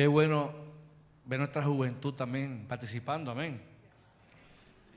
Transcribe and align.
Qué 0.00 0.06
bueno 0.06 0.50
ver 1.26 1.40
nuestra 1.40 1.62
juventud 1.62 2.14
también 2.14 2.64
participando, 2.66 3.30
amén. 3.30 3.60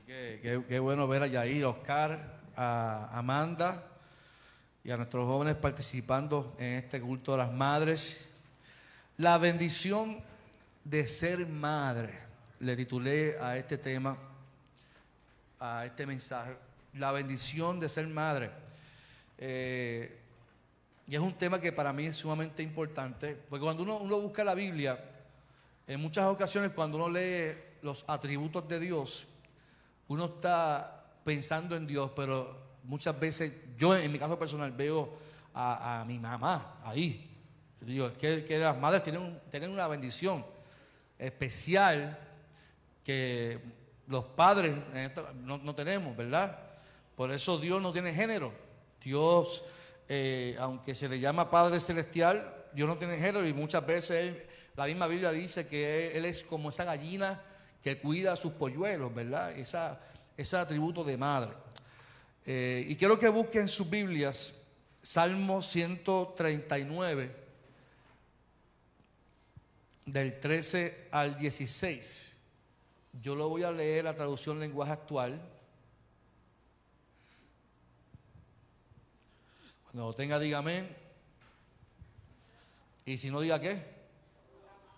qué, 0.06 0.78
bueno 0.78 1.06
ver 1.06 1.24
a 1.24 1.26
Yair, 1.26 1.64
a 1.64 1.68
Oscar, 1.68 2.40
a 2.56 3.10
Amanda 3.12 3.86
y 4.82 4.90
a 4.90 4.96
nuestros 4.96 5.26
jóvenes 5.26 5.56
participando 5.56 6.56
en 6.58 6.76
este 6.76 7.02
culto 7.02 7.32
de 7.32 7.36
las 7.36 7.52
madres. 7.52 8.30
La 9.18 9.36
bendición 9.36 10.22
de 10.84 11.06
ser 11.06 11.46
madre, 11.48 12.18
le 12.60 12.74
titulé 12.74 13.36
a 13.38 13.58
este 13.58 13.76
tema, 13.76 14.16
a 15.60 15.84
este 15.84 16.06
mensaje, 16.06 16.56
la 16.94 17.12
bendición 17.12 17.78
de 17.78 17.90
ser 17.90 18.06
madre. 18.06 18.50
Eh, 19.36 20.23
y 21.06 21.14
es 21.14 21.20
un 21.20 21.34
tema 21.34 21.60
que 21.60 21.72
para 21.72 21.92
mí 21.92 22.06
es 22.06 22.16
sumamente 22.16 22.62
importante, 22.62 23.36
porque 23.48 23.62
cuando 23.62 23.82
uno, 23.82 23.98
uno 23.98 24.20
busca 24.20 24.42
la 24.42 24.54
Biblia, 24.54 24.98
en 25.86 26.00
muchas 26.00 26.26
ocasiones 26.26 26.70
cuando 26.72 26.96
uno 26.96 27.10
lee 27.10 27.54
los 27.82 28.04
atributos 28.06 28.66
de 28.68 28.80
Dios, 28.80 29.26
uno 30.08 30.24
está 30.26 31.04
pensando 31.22 31.76
en 31.76 31.86
Dios, 31.86 32.10
pero 32.16 32.56
muchas 32.84 33.18
veces 33.18 33.52
yo 33.76 33.94
en 33.94 34.10
mi 34.10 34.18
caso 34.18 34.38
personal 34.38 34.72
veo 34.72 35.18
a, 35.54 36.04
mi 36.06 36.18
mamá 36.18 36.80
ahí. 36.84 37.30
Digo, 37.80 38.12
que, 38.14 38.58
las 38.58 38.78
madres 38.78 39.02
tienen, 39.02 39.40
tienen 39.50 39.70
una 39.70 39.86
bendición 39.88 40.44
especial 41.18 42.18
que 43.04 43.60
los 44.06 44.24
padres 44.24 44.74
no, 45.42 45.58
no 45.58 45.74
tenemos, 45.74 46.16
¿verdad? 46.16 46.58
Por 47.14 47.30
eso 47.30 47.58
Dios 47.58 47.80
no 47.80 47.92
tiene 47.92 48.12
género. 48.14 48.52
Dios 49.02 49.62
eh, 50.08 50.56
aunque 50.58 50.94
se 50.94 51.08
le 51.08 51.18
llama 51.18 51.50
Padre 51.50 51.80
Celestial, 51.80 52.66
Dios 52.72 52.88
no 52.88 52.98
tiene 52.98 53.16
género 53.16 53.46
y 53.46 53.52
muchas 53.52 53.86
veces 53.86 54.34
la 54.76 54.86
misma 54.86 55.06
Biblia 55.06 55.30
dice 55.30 55.66
que 55.66 56.16
él, 56.16 56.24
es 56.24 56.42
como 56.42 56.70
esa 56.70 56.84
gallina 56.84 57.40
que 57.82 57.98
cuida 57.98 58.32
a 58.32 58.36
sus 58.36 58.52
polluelos, 58.52 59.14
¿verdad? 59.14 59.56
Esa, 59.56 60.00
ese 60.36 60.56
atributo 60.56 61.04
de 61.04 61.16
madre. 61.16 61.52
Eh, 62.46 62.84
y 62.88 62.96
quiero 62.96 63.18
que 63.18 63.28
busquen 63.28 63.68
sus 63.68 63.88
Biblias, 63.88 64.54
Salmo 65.02 65.62
139, 65.62 67.30
del 70.06 70.40
13 70.40 71.08
al 71.10 71.36
16. 71.36 72.32
Yo 73.22 73.36
lo 73.36 73.48
voy 73.48 73.62
a 73.62 73.70
leer 73.70 74.04
la 74.04 74.14
traducción 74.14 74.58
lenguaje 74.58 74.92
actual. 74.92 75.40
Cuando 79.94 80.12
tenga, 80.12 80.40
diga 80.40 80.58
amén. 80.58 80.88
Y 83.06 83.16
si 83.16 83.30
no, 83.30 83.40
diga 83.40 83.60
qué. 83.60 83.80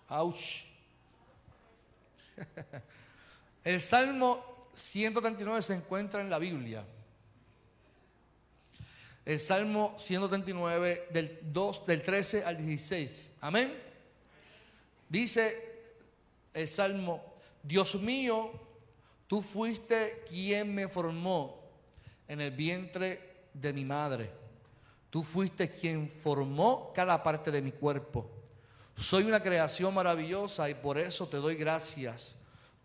Auch. 0.07 0.65
El 3.63 3.79
Salmo 3.79 4.71
139 4.73 5.61
se 5.61 5.75
encuentra 5.75 6.19
en 6.19 6.31
la 6.31 6.39
Biblia. 6.39 6.83
El 9.23 9.39
Salmo 9.39 9.95
139 9.99 11.09
del 11.11 11.41
2 11.43 11.85
del 11.85 12.01
13 12.01 12.43
al 12.43 12.57
16. 12.57 13.27
Amén. 13.41 13.71
Dice 15.07 15.91
el 16.55 16.67
Salmo, 16.67 17.35
Dios 17.61 17.93
mío, 18.01 18.49
tú 19.27 19.43
fuiste 19.43 20.23
quien 20.27 20.73
me 20.73 20.87
formó 20.87 21.61
en 22.27 22.41
el 22.41 22.49
vientre 22.49 23.49
de 23.53 23.73
mi 23.73 23.85
madre. 23.85 24.46
Tú 25.17 25.23
fuiste 25.23 25.71
quien 25.71 26.07
formó 26.07 26.93
cada 26.93 27.23
parte 27.23 27.49
de 27.49 27.59
mi 27.59 27.71
cuerpo. 27.71 28.29
Soy 28.95 29.23
una 29.23 29.39
creación 29.39 29.91
maravillosa 29.91 30.69
y 30.69 30.75
por 30.75 30.99
eso 30.99 31.27
te 31.27 31.37
doy 31.37 31.55
gracias. 31.55 32.35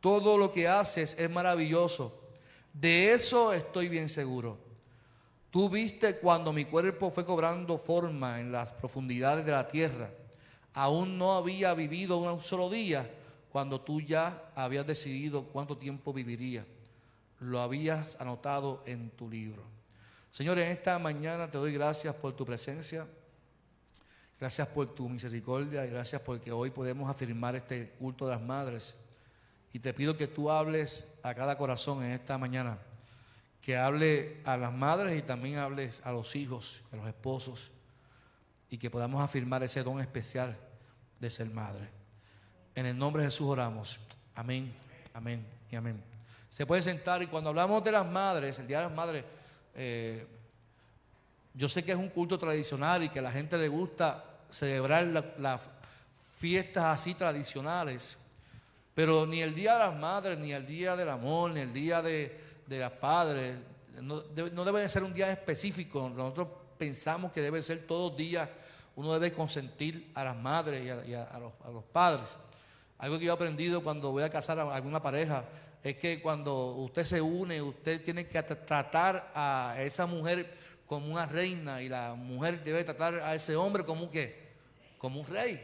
Todo 0.00 0.38
lo 0.38 0.50
que 0.50 0.66
haces 0.66 1.14
es 1.18 1.30
maravilloso. 1.30 2.22
De 2.72 3.12
eso 3.12 3.52
estoy 3.52 3.90
bien 3.90 4.08
seguro. 4.08 4.56
Tú 5.50 5.68
viste 5.68 6.20
cuando 6.20 6.54
mi 6.54 6.64
cuerpo 6.64 7.10
fue 7.10 7.26
cobrando 7.26 7.76
forma 7.76 8.40
en 8.40 8.50
las 8.50 8.70
profundidades 8.70 9.44
de 9.44 9.52
la 9.52 9.68
tierra. 9.68 10.08
Aún 10.72 11.18
no 11.18 11.34
había 11.34 11.74
vivido 11.74 12.16
un 12.16 12.40
solo 12.40 12.70
día 12.70 13.06
cuando 13.50 13.78
tú 13.78 14.00
ya 14.00 14.50
habías 14.54 14.86
decidido 14.86 15.42
cuánto 15.42 15.76
tiempo 15.76 16.14
viviría. 16.14 16.64
Lo 17.40 17.60
habías 17.60 18.18
anotado 18.18 18.82
en 18.86 19.10
tu 19.10 19.28
libro. 19.28 19.81
Señor, 20.32 20.58
en 20.58 20.70
esta 20.70 20.98
mañana 20.98 21.50
te 21.50 21.58
doy 21.58 21.74
gracias 21.74 22.14
por 22.14 22.34
tu 22.34 22.46
presencia. 22.46 23.06
Gracias 24.40 24.66
por 24.66 24.94
tu 24.94 25.06
misericordia 25.06 25.84
y 25.84 25.90
gracias 25.90 26.22
porque 26.22 26.50
hoy 26.50 26.70
podemos 26.70 27.10
afirmar 27.10 27.54
este 27.54 27.90
culto 27.90 28.26
de 28.26 28.32
las 28.32 28.40
madres. 28.40 28.94
Y 29.74 29.78
te 29.78 29.92
pido 29.92 30.16
que 30.16 30.26
tú 30.26 30.50
hables 30.50 31.06
a 31.22 31.34
cada 31.34 31.58
corazón 31.58 32.02
en 32.02 32.12
esta 32.12 32.38
mañana. 32.38 32.78
Que 33.60 33.76
hable 33.76 34.40
a 34.46 34.56
las 34.56 34.72
madres 34.72 35.18
y 35.18 35.22
también 35.22 35.58
hables 35.58 36.00
a 36.02 36.12
los 36.12 36.34
hijos, 36.34 36.80
a 36.90 36.96
los 36.96 37.06
esposos. 37.06 37.70
Y 38.70 38.78
que 38.78 38.88
podamos 38.88 39.22
afirmar 39.22 39.62
ese 39.62 39.82
don 39.82 40.00
especial 40.00 40.56
de 41.20 41.28
ser 41.28 41.50
madre. 41.50 41.90
En 42.74 42.86
el 42.86 42.96
nombre 42.96 43.22
de 43.22 43.28
Jesús 43.28 43.48
oramos. 43.48 44.00
Amén, 44.34 44.74
amén 45.12 45.46
y 45.70 45.76
amén. 45.76 46.02
Se 46.48 46.64
puede 46.64 46.80
sentar 46.80 47.22
y 47.22 47.26
cuando 47.26 47.50
hablamos 47.50 47.84
de 47.84 47.92
las 47.92 48.06
madres, 48.06 48.58
el 48.58 48.66
Día 48.66 48.78
de 48.78 48.86
las 48.86 48.94
Madres, 48.94 49.24
eh, 49.74 50.26
yo 51.54 51.68
sé 51.68 51.84
que 51.84 51.92
es 51.92 51.98
un 51.98 52.08
culto 52.08 52.38
tradicional 52.38 53.02
y 53.02 53.08
que 53.08 53.18
a 53.18 53.22
la 53.22 53.32
gente 53.32 53.58
le 53.58 53.68
gusta 53.68 54.24
celebrar 54.50 55.04
las 55.38 55.60
fiestas 56.38 56.84
así 56.84 57.14
tradicionales, 57.14 58.18
pero 58.94 59.26
ni 59.26 59.40
el 59.42 59.54
Día 59.54 59.74
de 59.74 59.78
las 59.80 59.96
Madres, 59.96 60.38
ni 60.38 60.52
el 60.52 60.66
Día 60.66 60.96
del 60.96 61.08
Amor, 61.08 61.50
ni 61.50 61.60
el 61.60 61.72
Día 61.72 62.02
de, 62.02 62.38
de 62.66 62.78
las 62.78 62.92
Padres, 62.92 63.56
no 64.00 64.64
debe, 64.64 64.88
ser 64.88 65.02
un 65.02 65.12
día 65.12 65.30
específico. 65.30 66.10
Nosotros 66.14 66.48
pensamos 66.78 67.32
que 67.32 67.40
debe 67.40 67.62
ser 67.62 67.86
todos 67.86 68.16
días, 68.16 68.48
uno 68.96 69.12
debe 69.12 69.32
consentir 69.32 70.10
a 70.14 70.24
las 70.24 70.36
madres 70.36 70.82
y, 71.06 71.14
a, 71.14 71.38
los, 71.38 71.52
a 71.64 71.70
los 71.70 71.84
padres. 71.84 72.26
Algo 72.98 73.18
que 73.18 73.24
yo 73.26 73.32
he 73.32 73.34
aprendido 73.34 73.82
cuando 73.82 74.10
voy 74.12 74.22
a 74.22 74.30
casar 74.30 74.58
a 74.58 74.74
alguna 74.74 75.02
pareja 75.02 75.44
es 75.82 75.96
que 75.96 76.20
cuando 76.20 76.74
usted 76.76 77.04
se 77.04 77.20
une, 77.20 77.60
usted 77.60 78.02
tiene 78.02 78.26
que 78.26 78.42
tratar 78.42 79.30
a 79.34 79.76
esa 79.80 80.06
mujer 80.06 80.48
como 80.86 81.12
una 81.12 81.26
reina 81.26 81.82
y 81.82 81.88
la 81.88 82.14
mujer 82.14 82.62
debe 82.62 82.84
tratar 82.84 83.14
a 83.20 83.34
ese 83.34 83.56
hombre 83.56 83.84
como 83.84 84.10
qué? 84.10 84.52
Como 84.98 85.20
un 85.20 85.26
rey. 85.26 85.60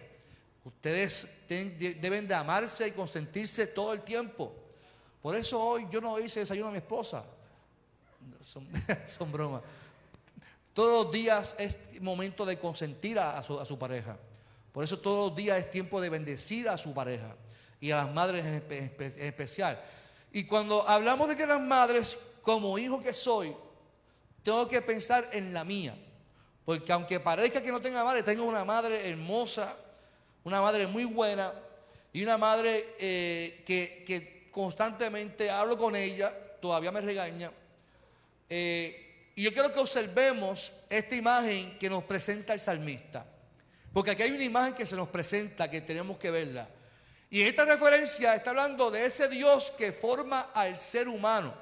Ustedes 0.64 1.46
deben 1.48 2.26
de 2.26 2.34
amarse 2.34 2.88
y 2.88 2.92
consentirse 2.92 3.66
todo 3.66 3.92
el 3.92 4.02
tiempo. 4.02 4.52
Por 5.22 5.36
eso 5.36 5.60
hoy 5.60 5.86
yo 5.90 6.00
no 6.00 6.18
hice 6.18 6.40
desayuno 6.40 6.68
a 6.68 6.72
mi 6.72 6.78
esposa. 6.78 7.24
Son, 8.40 8.66
son 9.06 9.30
bromas. 9.30 9.62
Todos 10.74 11.04
los 11.04 11.12
días 11.12 11.54
es 11.58 11.76
momento 12.00 12.44
de 12.46 12.58
consentir 12.58 13.18
a 13.18 13.42
su, 13.42 13.58
a 13.58 13.64
su 13.64 13.78
pareja. 13.78 14.16
Por 14.72 14.84
eso 14.84 14.98
todos 14.98 15.30
los 15.30 15.36
días 15.36 15.58
es 15.58 15.70
tiempo 15.70 16.00
de 16.00 16.08
bendecir 16.08 16.68
a 16.68 16.78
su 16.78 16.94
pareja 16.94 17.34
y 17.80 17.90
a 17.90 17.96
las 17.96 18.12
madres 18.14 18.44
en, 18.44 18.94
especial. 19.18 19.80
Y 20.32 20.44
cuando 20.44 20.86
hablamos 20.88 21.28
de 21.28 21.36
que 21.36 21.46
las 21.46 21.60
madres, 21.60 22.18
como 22.42 22.78
hijo 22.78 23.02
que 23.02 23.12
soy, 23.12 23.54
tengo 24.42 24.68
que 24.68 24.82
pensar 24.82 25.28
en 25.32 25.52
la 25.52 25.64
mía. 25.64 25.96
Porque 26.64 26.92
aunque 26.92 27.18
parezca 27.18 27.62
que 27.62 27.72
no 27.72 27.80
tenga 27.80 28.04
madre, 28.04 28.22
tengo 28.22 28.44
una 28.44 28.64
madre 28.64 29.08
hermosa, 29.08 29.76
una 30.44 30.60
madre 30.60 30.86
muy 30.86 31.04
buena 31.04 31.52
y 32.12 32.22
una 32.22 32.36
madre 32.36 32.94
eh, 32.98 33.62
que, 33.64 34.48
constantemente 34.50 35.50
hablo 35.50 35.78
con 35.78 35.94
ella, 35.94 36.32
todavía 36.60 36.90
me 36.90 37.00
regaña. 37.00 37.50
Eh, 38.50 39.32
y 39.34 39.42
yo 39.42 39.52
quiero 39.52 39.72
que 39.72 39.78
observemos 39.78 40.72
esta 40.90 41.14
imagen 41.14 41.78
que 41.78 41.88
nos 41.88 42.04
presenta 42.04 42.52
el 42.52 42.60
salmista. 42.60 43.24
Porque 43.92 44.10
aquí 44.10 44.22
hay 44.22 44.32
una 44.32 44.44
imagen 44.44 44.74
que 44.74 44.84
se 44.84 44.96
nos 44.96 45.08
presenta 45.08 45.70
que 45.70 45.80
tenemos 45.80 46.18
que 46.18 46.30
verla. 46.30 46.68
Y 47.30 47.42
esta 47.42 47.64
referencia 47.64 48.34
está 48.34 48.50
hablando 48.50 48.90
de 48.90 49.04
ese 49.04 49.28
Dios 49.28 49.72
que 49.76 49.92
forma 49.92 50.50
al 50.54 50.78
ser 50.78 51.08
humano, 51.08 51.54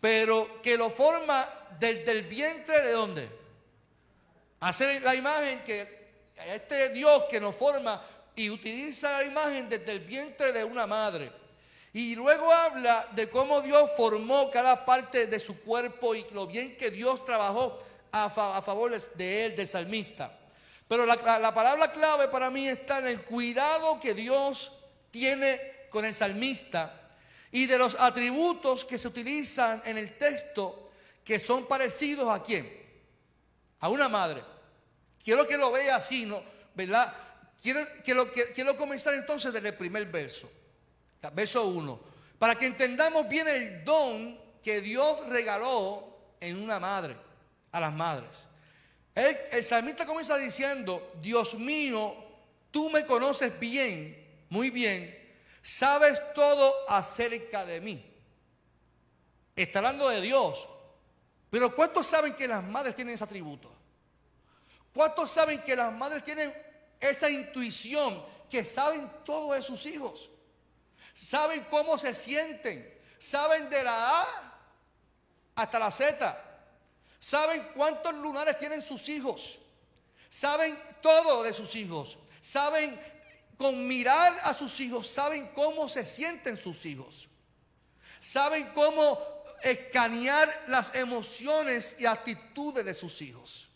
pero 0.00 0.60
que 0.60 0.76
lo 0.76 0.90
forma 0.90 1.48
desde 1.78 2.10
el 2.10 2.22
vientre 2.22 2.82
de 2.82 2.92
dónde. 2.92 3.28
Hacer 4.60 5.02
la 5.02 5.14
imagen 5.14 5.62
que 5.62 5.96
este 6.54 6.90
Dios 6.90 7.24
que 7.30 7.40
nos 7.40 7.54
forma 7.54 8.02
y 8.34 8.50
utiliza 8.50 9.12
la 9.12 9.24
imagen 9.24 9.68
desde 9.68 9.92
el 9.92 10.00
vientre 10.00 10.52
de 10.52 10.64
una 10.64 10.86
madre. 10.86 11.32
Y 11.92 12.14
luego 12.14 12.52
habla 12.52 13.08
de 13.12 13.30
cómo 13.30 13.62
Dios 13.62 13.90
formó 13.96 14.50
cada 14.50 14.84
parte 14.84 15.26
de 15.26 15.38
su 15.38 15.60
cuerpo 15.60 16.14
y 16.14 16.26
lo 16.32 16.46
bien 16.46 16.76
que 16.76 16.90
Dios 16.90 17.24
trabajó 17.24 17.82
a, 18.12 18.28
favor 18.28 18.90
de 19.14 19.46
él, 19.46 19.56
del 19.56 19.66
salmista. 19.66 20.30
Pero 20.88 21.04
la, 21.04 21.16
palabra 21.16 21.90
clave 21.90 22.28
para 22.28 22.50
mí 22.50 22.68
está 22.68 23.00
en 23.00 23.08
el 23.08 23.24
cuidado 23.24 23.98
que 23.98 24.14
Dios 24.14 24.70
tiene 25.10 25.88
con 25.90 26.04
el 26.04 26.14
salmista 26.14 27.08
y 27.50 27.66
de 27.66 27.78
los 27.78 27.96
atributos 27.98 28.84
que 28.84 28.98
se 28.98 29.08
utilizan 29.08 29.82
en 29.84 29.98
el 29.98 30.16
texto 30.16 30.90
que 31.24 31.40
son 31.40 31.66
parecidos 31.66 32.28
a 32.28 32.42
quién? 32.42 32.70
A 33.80 33.88
una 33.88 34.08
madre. 34.08 34.44
Quiero 35.22 35.46
que 35.46 35.58
lo 35.58 35.72
vea 35.72 35.96
así, 35.96 36.24
¿no? 36.24 36.40
¿Verdad? 36.74 37.12
Quiero, 37.60 38.76
comenzar 38.76 39.14
entonces 39.14 39.52
desde 39.52 39.68
el 39.68 39.74
primer 39.74 40.06
verso. 40.06 40.48
Verso 41.32 41.66
1. 41.66 42.00
Para 42.38 42.54
que 42.54 42.66
entendamos 42.66 43.28
bien 43.28 43.48
el 43.48 43.84
don 43.84 44.38
que 44.62 44.80
Dios 44.80 45.26
regaló 45.28 46.16
en 46.38 46.62
una 46.62 46.78
madre, 46.78 47.16
a 47.72 47.80
las 47.80 47.92
madres. 47.92 48.46
El, 49.16 49.64
salmista 49.64 50.04
comienza 50.04 50.36
diciendo, 50.36 51.10
Dios 51.22 51.54
mío, 51.54 52.14
tú 52.70 52.90
me 52.90 53.06
conoces 53.06 53.58
bien, 53.58 54.44
muy 54.50 54.68
bien, 54.68 55.34
sabes 55.62 56.20
todo 56.34 56.70
acerca 56.86 57.64
de 57.64 57.80
mí. 57.80 58.14
Está 59.56 59.78
hablando 59.78 60.10
de 60.10 60.20
Dios. 60.20 60.68
Pero 61.48 61.74
¿cuántos 61.74 62.06
saben 62.06 62.34
que 62.34 62.46
las 62.46 62.62
madres 62.62 62.94
tienen 62.94 63.14
ese 63.14 63.24
atributo? 63.24 63.72
¿Cuántos 64.92 65.30
saben 65.30 65.62
que 65.62 65.74
las 65.74 65.90
madres 65.94 66.22
tienen 66.22 66.52
esa 67.00 67.30
intuición 67.30 68.22
que 68.50 68.66
saben 68.66 69.10
todo 69.24 69.54
de 69.54 69.62
sus 69.62 69.86
hijos? 69.86 70.28
Saben 71.14 71.66
cómo 71.70 71.96
se 71.96 72.14
sienten. 72.14 72.94
Saben 73.18 73.70
de 73.70 73.82
la 73.82 74.20
A 74.20 74.26
hasta 75.54 75.78
la 75.78 75.90
Z. 75.90 76.45
Saben 77.26 77.60
cuántos 77.74 78.14
lunares 78.14 78.56
tienen 78.56 78.80
sus 78.80 79.08
hijos. 79.08 79.58
Saben 80.30 80.78
todo 81.02 81.42
de 81.42 81.52
sus 81.52 81.74
hijos. 81.74 82.18
Saben 82.40 82.96
con 83.58 83.88
mirar 83.88 84.32
a 84.44 84.54
sus 84.54 84.78
hijos, 84.78 85.08
saben 85.08 85.48
cómo 85.52 85.88
se 85.88 86.06
sienten 86.06 86.56
sus 86.56 86.86
hijos. 86.86 87.28
Saben 88.20 88.70
cómo 88.72 89.18
escanear 89.64 90.48
las 90.68 90.94
emociones 90.94 91.96
y 91.98 92.06
actitudes 92.06 92.84
de 92.84 92.94
sus 92.94 93.20
hijos. 93.20 93.70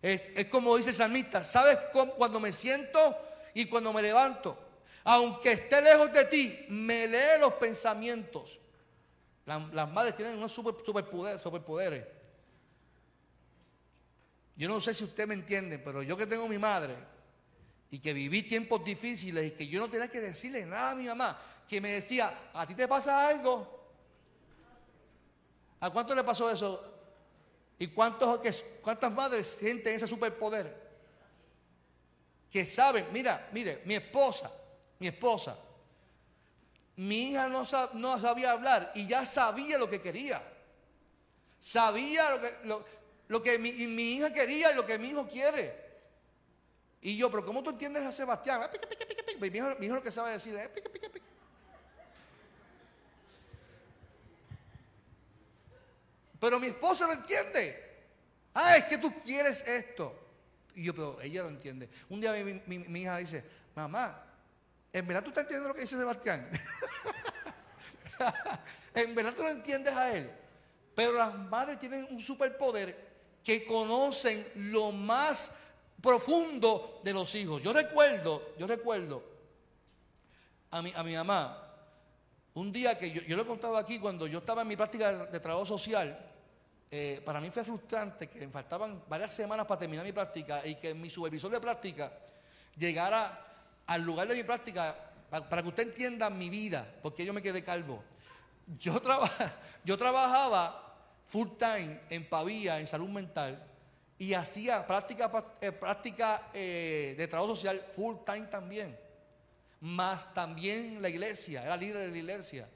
Es, 0.00 0.22
como 0.48 0.76
dice 0.76 0.90
el 0.90 0.94
salmista, 0.94 1.42
sabes 1.42 1.76
cuando 2.16 2.38
me 2.38 2.52
siento 2.52 3.00
y 3.52 3.66
cuando 3.66 3.92
me 3.92 4.00
levanto. 4.00 4.56
Aunque 5.02 5.50
esté 5.50 5.82
lejos 5.82 6.12
de 6.12 6.24
ti, 6.26 6.66
me 6.68 7.08
lee 7.08 7.40
los 7.40 7.54
pensamientos. 7.54 8.59
Las 9.58 9.90
madres 9.90 10.14
tienen 10.14 10.36
unos 10.36 10.52
super, 10.52 10.74
superpoderes. 11.42 12.06
Yo 14.56 14.68
no 14.68 14.80
sé 14.80 14.94
si 14.94 15.04
usted 15.04 15.26
me 15.26 15.34
entiende, 15.34 15.78
pero 15.78 16.02
yo 16.02 16.16
que 16.16 16.26
tengo 16.26 16.46
mi 16.46 16.58
madre 16.58 16.94
y 17.90 17.98
que 17.98 18.12
viví 18.12 18.42
tiempos 18.42 18.84
difíciles 18.84 19.46
y 19.46 19.50
que 19.52 19.66
yo 19.66 19.80
no 19.80 19.90
tenía 19.90 20.08
que 20.08 20.20
decirle 20.20 20.64
nada 20.66 20.90
a 20.92 20.94
mi 20.94 21.06
mamá, 21.06 21.40
que 21.68 21.80
me 21.80 21.92
decía, 21.92 22.50
¿a 22.52 22.66
ti 22.66 22.74
te 22.74 22.86
pasa 22.86 23.26
algo? 23.26 23.80
¿A 25.80 25.90
cuánto 25.90 26.14
le 26.14 26.22
pasó 26.22 26.50
eso? 26.50 26.82
¿Y 27.78 27.88
cuántos, 27.88 28.64
cuántas 28.82 29.10
madres 29.10 29.56
sienten 29.58 29.94
ese 29.94 30.06
superpoder? 30.06 30.78
Que 32.50 32.66
saben, 32.66 33.06
mira, 33.12 33.48
mire, 33.52 33.82
mi 33.86 33.94
esposa, 33.94 34.52
mi 34.98 35.08
esposa. 35.08 35.56
Mi 37.00 37.30
hija 37.30 37.48
no, 37.48 37.64
sabía 37.64 38.50
hablar 38.50 38.92
y 38.94 39.06
ya 39.06 39.24
sabía 39.24 39.78
lo 39.78 39.88
que 39.88 40.02
quería. 40.02 40.42
Sabía 41.58 42.22
lo 43.26 43.42
que, 43.42 43.58
mi, 43.58 43.72
mi, 43.72 44.16
hija 44.16 44.30
quería 44.30 44.70
y 44.70 44.74
lo 44.74 44.84
que 44.84 44.98
mi 44.98 45.08
hijo 45.08 45.26
quiere. 45.26 45.74
Y 47.00 47.16
yo, 47.16 47.30
pero 47.30 47.46
¿cómo 47.46 47.62
tú 47.62 47.70
entiendes 47.70 48.04
a 48.04 48.12
Sebastián? 48.12 48.60
Ah, 48.64 48.70
mi, 49.40 49.46
hijo, 49.46 49.94
lo 49.94 50.02
que 50.02 50.10
sabe 50.10 50.32
decir 50.32 50.54
es 50.56 50.68
Pero 56.38 56.60
mi 56.60 56.66
esposa 56.66 57.06
lo 57.06 57.14
entiende. 57.14 57.82
Ah, 58.52 58.76
es 58.76 58.84
que 58.84 58.98
tú 58.98 59.10
quieres 59.22 59.66
esto. 59.66 60.14
Y 60.74 60.84
yo, 60.84 60.94
pero 60.94 61.18
ella 61.22 61.44
lo 61.44 61.48
entiende. 61.48 61.88
Un 62.10 62.20
día 62.20 62.34
mi, 62.34 62.78
mi 62.78 63.00
hija 63.00 63.16
dice, 63.16 63.42
mamá, 63.74 64.29
¿En 64.92 65.06
verdad 65.06 65.22
tú 65.22 65.28
estás 65.28 65.42
entendiendo 65.42 65.68
lo 65.68 65.74
que 65.74 65.82
dice 65.82 65.96
Sebastián? 65.96 66.48
en 68.94 69.14
verdad 69.14 69.34
tú 69.34 69.42
no 69.42 69.48
entiendes 69.48 69.94
a 69.94 70.14
él. 70.16 70.30
Pero 70.94 71.12
las 71.12 71.34
madres 71.34 71.78
tienen 71.78 72.06
un 72.10 72.20
superpoder 72.20 73.08
que 73.44 73.64
conocen 73.64 74.46
lo 74.54 74.92
más 74.92 75.52
profundo 76.02 77.00
de 77.02 77.12
los 77.12 77.34
hijos. 77.34 77.62
Yo 77.62 77.72
recuerdo, 77.72 78.54
yo 78.58 78.66
recuerdo 78.66 79.22
a 80.70 80.82
mi, 80.82 80.92
a 80.94 81.02
mi 81.02 81.14
mamá, 81.14 81.70
un 82.54 82.72
día 82.72 82.98
que 82.98 83.10
yo, 83.10 83.36
lo 83.36 83.42
he 83.42 83.46
contado 83.46 83.76
aquí, 83.76 83.98
cuando 83.98 84.26
yo 84.26 84.38
estaba 84.38 84.62
en 84.62 84.68
mi 84.68 84.76
práctica 84.76 85.26
de, 85.26 85.40
trabajo 85.40 85.64
social, 85.64 86.18
eh, 86.90 87.22
para 87.24 87.40
mí 87.40 87.50
fue 87.50 87.64
frustrante 87.64 88.28
que 88.28 88.40
me 88.40 88.52
faltaban 88.52 89.04
varias 89.08 89.32
semanas 89.32 89.66
para 89.66 89.78
terminar 89.78 90.04
mi 90.04 90.12
práctica 90.12 90.66
y 90.66 90.74
que 90.74 90.92
mi 90.92 91.08
supervisor 91.08 91.50
de 91.50 91.60
práctica 91.60 92.12
llegara 92.76 93.49
al 93.90 94.02
lugar 94.02 94.28
de 94.28 94.36
mi 94.36 94.44
práctica, 94.44 94.94
para, 95.28 95.62
que 95.62 95.68
usted 95.68 95.88
entienda 95.88 96.30
mi 96.30 96.48
vida, 96.48 96.86
porque 97.02 97.24
yo 97.24 97.32
me 97.32 97.42
quedé 97.42 97.64
calvo. 97.64 98.04
Yo, 98.78 99.00
trabajaba 99.98 100.94
full 101.26 101.48
time 101.58 102.02
en 102.08 102.28
Pavía, 102.28 102.78
en 102.78 102.86
salud 102.86 103.08
mental, 103.08 103.60
y 104.16 104.32
hacía 104.34 104.86
práctica, 104.86 105.28
eh, 105.60 105.72
práctica 105.72 106.50
eh, 106.54 107.16
de 107.18 107.26
trabajo 107.26 107.56
social 107.56 107.84
full 107.96 108.14
time 108.24 108.46
también. 108.46 108.96
Más 109.80 110.32
también 110.34 111.02
la 111.02 111.08
iglesia, 111.08 111.64
era 111.64 111.76
líder 111.76 112.06
de 112.06 112.12
la 112.12 112.18
iglesia. 112.18 112.68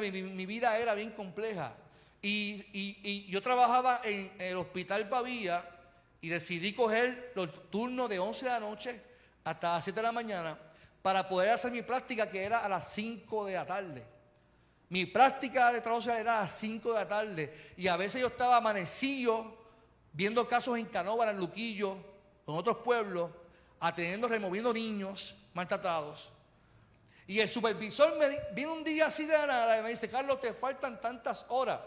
Mi, 0.00 0.46
vida 0.46 0.78
era 0.78 0.94
bien 0.94 1.10
compleja. 1.10 1.74
Y, 2.22 3.26
yo 3.28 3.42
trabajaba 3.42 4.00
en 4.04 4.30
el 4.38 4.56
hospital 4.58 5.08
Pavía 5.08 5.68
y 6.20 6.28
decidí 6.28 6.72
coger 6.72 7.32
los 7.34 7.68
turnos 7.68 8.08
de 8.08 8.20
11 8.20 8.44
de 8.44 8.50
la 8.52 8.60
noche 8.60 9.11
hasta 9.44 9.74
las 9.74 9.84
7 9.84 9.96
de 9.96 10.02
la 10.02 10.12
mañana 10.12 10.58
para 11.02 11.28
poder 11.28 11.50
hacer 11.50 11.72
mi 11.72 11.82
práctica 11.82 12.30
que 12.30 12.44
era 12.44 12.58
a 12.58 12.68
las 12.68 12.92
5 12.92 13.46
de 13.46 13.54
la 13.54 13.66
tarde. 13.66 14.04
Mi 14.88 15.06
práctica 15.06 15.72
de 15.72 15.80
trabajo 15.80 16.10
era 16.10 16.40
a 16.40 16.42
las 16.42 16.58
5 16.58 16.88
de 16.90 16.94
la 16.94 17.08
tarde 17.08 17.72
y 17.76 17.88
a 17.88 17.96
veces 17.96 18.20
yo 18.20 18.28
estaba 18.28 18.58
amanecido 18.58 19.58
viendo 20.12 20.46
casos 20.46 20.78
en 20.78 20.86
Canóvara, 20.86 21.30
en 21.30 21.38
Luquillo, 21.38 21.96
con 22.44 22.56
otros 22.56 22.78
pueblos, 22.78 23.30
atendiendo, 23.80 24.28
removiendo 24.28 24.72
niños 24.72 25.34
maltratados. 25.54 26.30
Y 27.26 27.40
el 27.40 27.48
supervisor 27.48 28.16
me 28.18 28.28
viene 28.52 28.72
un 28.72 28.84
día 28.84 29.06
así 29.06 29.24
de 29.24 29.32
nada 29.46 29.78
y 29.78 29.82
me 29.82 29.90
dice, 29.90 30.10
Carlos, 30.10 30.40
te 30.40 30.52
faltan 30.52 31.00
tantas 31.00 31.46
horas. 31.48 31.80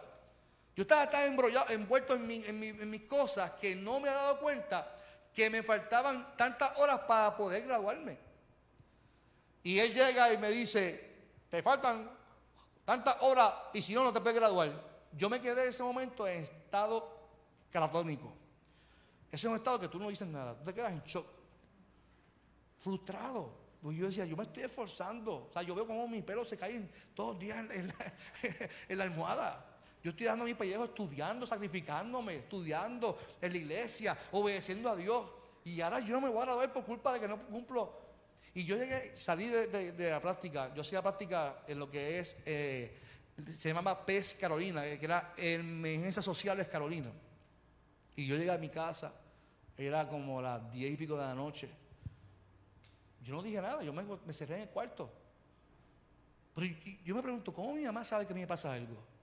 Yo 0.76 0.82
estaba 0.82 1.10
tan 1.10 1.26
embrollado, 1.26 1.70
envuelto 1.70 2.16
en, 2.16 2.30
en 2.32 2.90
mis 2.90 3.04
cosas 3.04 3.52
que 3.52 3.76
no 3.76 4.00
me 4.00 4.10
he 4.10 4.12
dado 4.12 4.40
cuenta 4.40 4.92
que 5.36 5.50
me 5.50 5.62
faltaban 5.62 6.36
tantas 6.38 6.78
horas 6.80 7.00
para 7.00 7.36
poder 7.36 7.64
graduarme. 7.64 8.18
Y 9.64 9.78
él 9.80 9.94
llega 9.94 10.32
y 10.32 10.38
me 10.38 10.50
dice, 10.50 11.14
te 11.50 11.62
faltan 11.62 12.10
tantas 12.86 13.18
horas 13.22 13.54
y 13.74 13.82
si 13.82 13.94
no, 13.94 14.04
no 14.04 14.14
te 14.14 14.22
puedes 14.22 14.40
graduar. 14.40 14.82
Yo 15.12 15.30
me 15.30 15.42
quedé 15.42 15.64
en 15.64 15.70
ese 15.70 15.84
momento 15.84 16.26
en 16.28 16.44
estado 16.44 17.30
catatónico. 17.70 18.34
Ese 19.30 19.48
es 19.48 19.52
un 19.52 19.58
estado 19.58 19.80
que 19.80 19.90
tú 19.90 20.00
no 20.00 20.10
dices 20.10 20.28
nada, 20.28 20.58
tú 20.58 20.64
te 20.64 20.74
quedas 20.74 20.94
en 20.94 21.04
shock. 21.04 21.28
Frustrado. 22.80 23.66
Pues 23.82 23.98
yo 23.98 24.08
decía, 24.08 24.26
yo 24.26 24.38
me 24.38 24.44
estoy 24.44 24.64
esforzando. 24.64 25.48
O 25.50 25.52
sea, 25.52 25.62
yo 25.62 25.76
veo 25.76 25.86
como 25.86 26.08
mis 26.08 26.24
pelos 26.24 26.48
se 26.48 26.58
caen 26.58 26.90
todos 27.14 27.34
los 27.34 27.40
días 27.40 27.58
en 27.70 28.98
la 28.98 29.04
almohada. 29.04 29.75
Yo 30.06 30.12
estoy 30.12 30.28
dando 30.28 30.46
mi 30.46 30.54
pellejo 30.54 30.84
estudiando, 30.84 31.48
sacrificándome, 31.48 32.36
estudiando 32.36 33.18
en 33.42 33.52
la 33.52 33.58
iglesia, 33.58 34.16
obedeciendo 34.34 34.88
a 34.88 34.96
Dios. 34.96 35.26
Y 35.64 35.82
ahora 35.82 36.00
yo 36.00 36.14
no 36.14 36.22
me 36.22 36.30
voy 36.30 36.44
a 36.44 36.46
graduar 36.46 36.72
por 36.72 36.86
culpa 36.86 37.12
de 37.12 37.22
que 37.22 37.28
no 37.28 37.44
cumplo. 37.48 37.92
Y 38.54 38.66
yo 38.66 38.78
llegué, 38.78 39.18
salí 39.18 39.48
de, 39.48 40.10
la 40.12 40.22
práctica. 40.22 40.72
Yo 40.76 40.84
hacía 40.84 41.02
práctica 41.02 41.64
en 41.68 41.80
lo 41.80 41.90
que 41.90 42.20
es, 42.20 42.38
eh, 42.46 43.00
se 43.52 43.70
llamaba 43.70 44.06
PES 44.06 44.36
Carolina, 44.40 44.84
que 44.84 45.00
era 45.02 45.34
Emergencias 45.38 46.24
Sociales 46.24 46.68
Carolina. 46.68 47.12
Y 48.16 48.28
yo 48.28 48.38
llegué 48.38 48.52
a 48.52 48.60
mi 48.60 48.70
casa, 48.70 49.12
era 49.76 50.08
como 50.08 50.40
las 50.40 50.72
diez 50.72 50.94
y 50.94 50.98
pico 50.98 51.18
de 51.18 51.26
la 51.26 51.34
noche. 51.34 51.68
Yo 53.24 53.34
no 53.34 53.42
dije 53.42 53.60
nada, 53.60 53.82
yo 53.82 53.92
me, 53.92 54.04
me 54.04 54.34
cerré 54.34 54.58
en 54.58 54.62
el 54.62 54.70
cuarto. 54.70 55.12
Pero 56.54 56.68
yo 57.04 57.16
me 57.16 57.24
pregunto, 57.24 57.52
¿cómo 57.52 57.74
mi 57.74 57.86
mamá 57.86 58.06
sabe 58.06 58.28
que 58.28 58.34
a 58.34 58.36
mí 58.36 58.42
me 58.42 58.48
pasa 58.48 58.72
algo? 58.72 59.15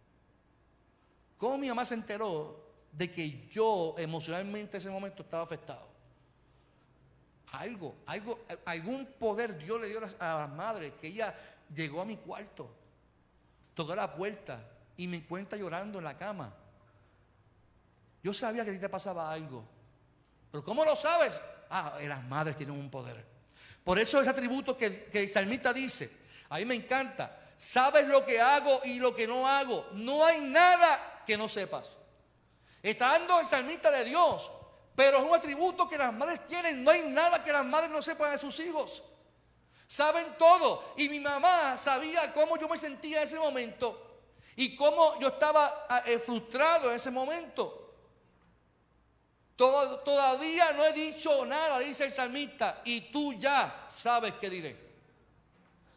¿Cómo 1.42 1.58
mi 1.58 1.66
mamá 1.66 1.84
se 1.84 1.94
enteró 1.94 2.56
de 2.92 3.10
que 3.10 3.48
yo 3.48 3.96
emocionalmente 3.98 4.76
en 4.76 4.80
ese 4.80 4.90
momento 4.90 5.24
estaba 5.24 5.42
afectado? 5.42 5.88
Algo, 7.50 7.96
algo, 8.06 8.44
algún 8.64 9.04
poder 9.18 9.58
Dios 9.58 9.80
le 9.80 9.88
dio 9.88 9.98
a 10.20 10.38
la 10.38 10.46
madre 10.46 10.94
que 11.00 11.08
ella 11.08 11.34
llegó 11.74 12.00
a 12.00 12.04
mi 12.04 12.16
cuarto, 12.16 12.72
tocó 13.74 13.96
la 13.96 14.14
puerta 14.14 14.64
y 14.96 15.08
me 15.08 15.16
encuentra 15.16 15.58
llorando 15.58 15.98
en 15.98 16.04
la 16.04 16.16
cama. 16.16 16.54
Yo 18.22 18.32
sabía 18.32 18.64
que 18.64 18.70
a 18.70 18.74
ti 18.74 18.78
te 18.78 18.88
pasaba 18.88 19.32
algo. 19.32 19.64
Pero 20.52 20.64
¿cómo 20.64 20.84
lo 20.84 20.94
sabes? 20.94 21.40
Ah, 21.70 21.98
las 22.06 22.22
madres 22.22 22.54
tienen 22.54 22.78
un 22.78 22.88
poder. 22.88 23.26
Por 23.82 23.98
eso 23.98 24.20
ese 24.20 24.30
atributo 24.30 24.76
que, 24.76 25.06
que 25.06 25.24
el 25.24 25.28
salmista 25.28 25.72
dice, 25.72 26.08
a 26.50 26.58
mí 26.58 26.66
me 26.66 26.76
encanta, 26.76 27.36
sabes 27.56 28.06
lo 28.06 28.24
que 28.24 28.40
hago 28.40 28.82
y 28.84 29.00
lo 29.00 29.12
que 29.12 29.26
no 29.26 29.48
hago, 29.48 29.88
no 29.94 30.24
hay 30.24 30.40
nada 30.40 31.08
que 31.26 31.36
no 31.36 31.48
sepas. 31.48 31.96
Está 32.82 33.12
dando 33.12 33.40
el 33.40 33.46
salmista 33.46 33.90
de 33.90 34.04
Dios, 34.04 34.50
pero 34.96 35.18
es 35.18 35.24
un 35.24 35.34
atributo 35.34 35.88
que 35.88 35.98
las 35.98 36.12
madres 36.12 36.44
tienen, 36.46 36.82
no 36.82 36.90
hay 36.90 37.02
nada 37.02 37.42
que 37.42 37.52
las 37.52 37.64
madres 37.64 37.90
no 37.90 38.02
sepan 38.02 38.32
de 38.32 38.38
sus 38.38 38.58
hijos. 38.60 39.02
Saben 39.86 40.36
todo. 40.38 40.94
Y 40.96 41.08
mi 41.08 41.20
mamá 41.20 41.76
sabía 41.76 42.32
cómo 42.32 42.56
yo 42.56 42.68
me 42.68 42.78
sentía 42.78 43.18
en 43.18 43.24
ese 43.24 43.38
momento 43.38 44.12
y 44.56 44.76
cómo 44.76 45.18
yo 45.20 45.28
estaba 45.28 45.86
ah, 45.88 46.02
eh, 46.06 46.18
frustrado 46.18 46.90
en 46.90 46.96
ese 46.96 47.10
momento. 47.10 47.78
todavía 49.56 50.72
no 50.72 50.84
he 50.84 50.92
dicho 50.92 51.46
nada, 51.46 51.78
dice 51.78 52.04
el 52.04 52.12
salmista, 52.12 52.82
y 52.84 53.12
tú 53.12 53.34
ya 53.34 53.86
sabes 53.88 54.34
qué 54.40 54.50
diré. 54.50 54.76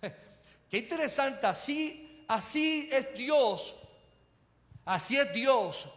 Qué 0.70 0.78
interesante, 0.78 1.48
así, 1.48 2.26
así 2.28 2.90
es 2.92 3.14
Dios, 3.16 3.76
así 4.86 5.18
es 5.18 5.34
Dios. 5.34 5.88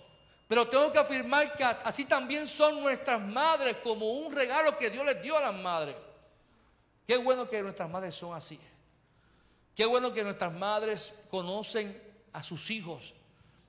Pero 0.48 0.66
tengo 0.66 0.90
que 0.90 0.98
afirmar 0.98 1.54
que 1.54 1.62
así 1.62 2.06
también 2.06 2.46
son 2.46 2.80
nuestras 2.80 3.20
madres 3.20 3.76
como 3.84 4.10
un 4.10 4.34
regalo 4.34 4.76
que 4.78 4.88
Dios 4.88 5.04
les 5.04 5.22
dio 5.22 5.36
a 5.36 5.42
las 5.42 5.54
madres. 5.54 5.94
Qué 7.06 7.18
bueno 7.18 7.48
que 7.48 7.62
nuestras 7.62 7.88
madres 7.88 8.14
son 8.14 8.34
así. 8.34 8.58
Qué 9.74 9.84
bueno 9.86 10.12
que 10.12 10.24
nuestras 10.24 10.52
madres 10.52 11.14
conocen 11.30 12.02
a 12.32 12.42
sus 12.42 12.70
hijos. 12.70 13.14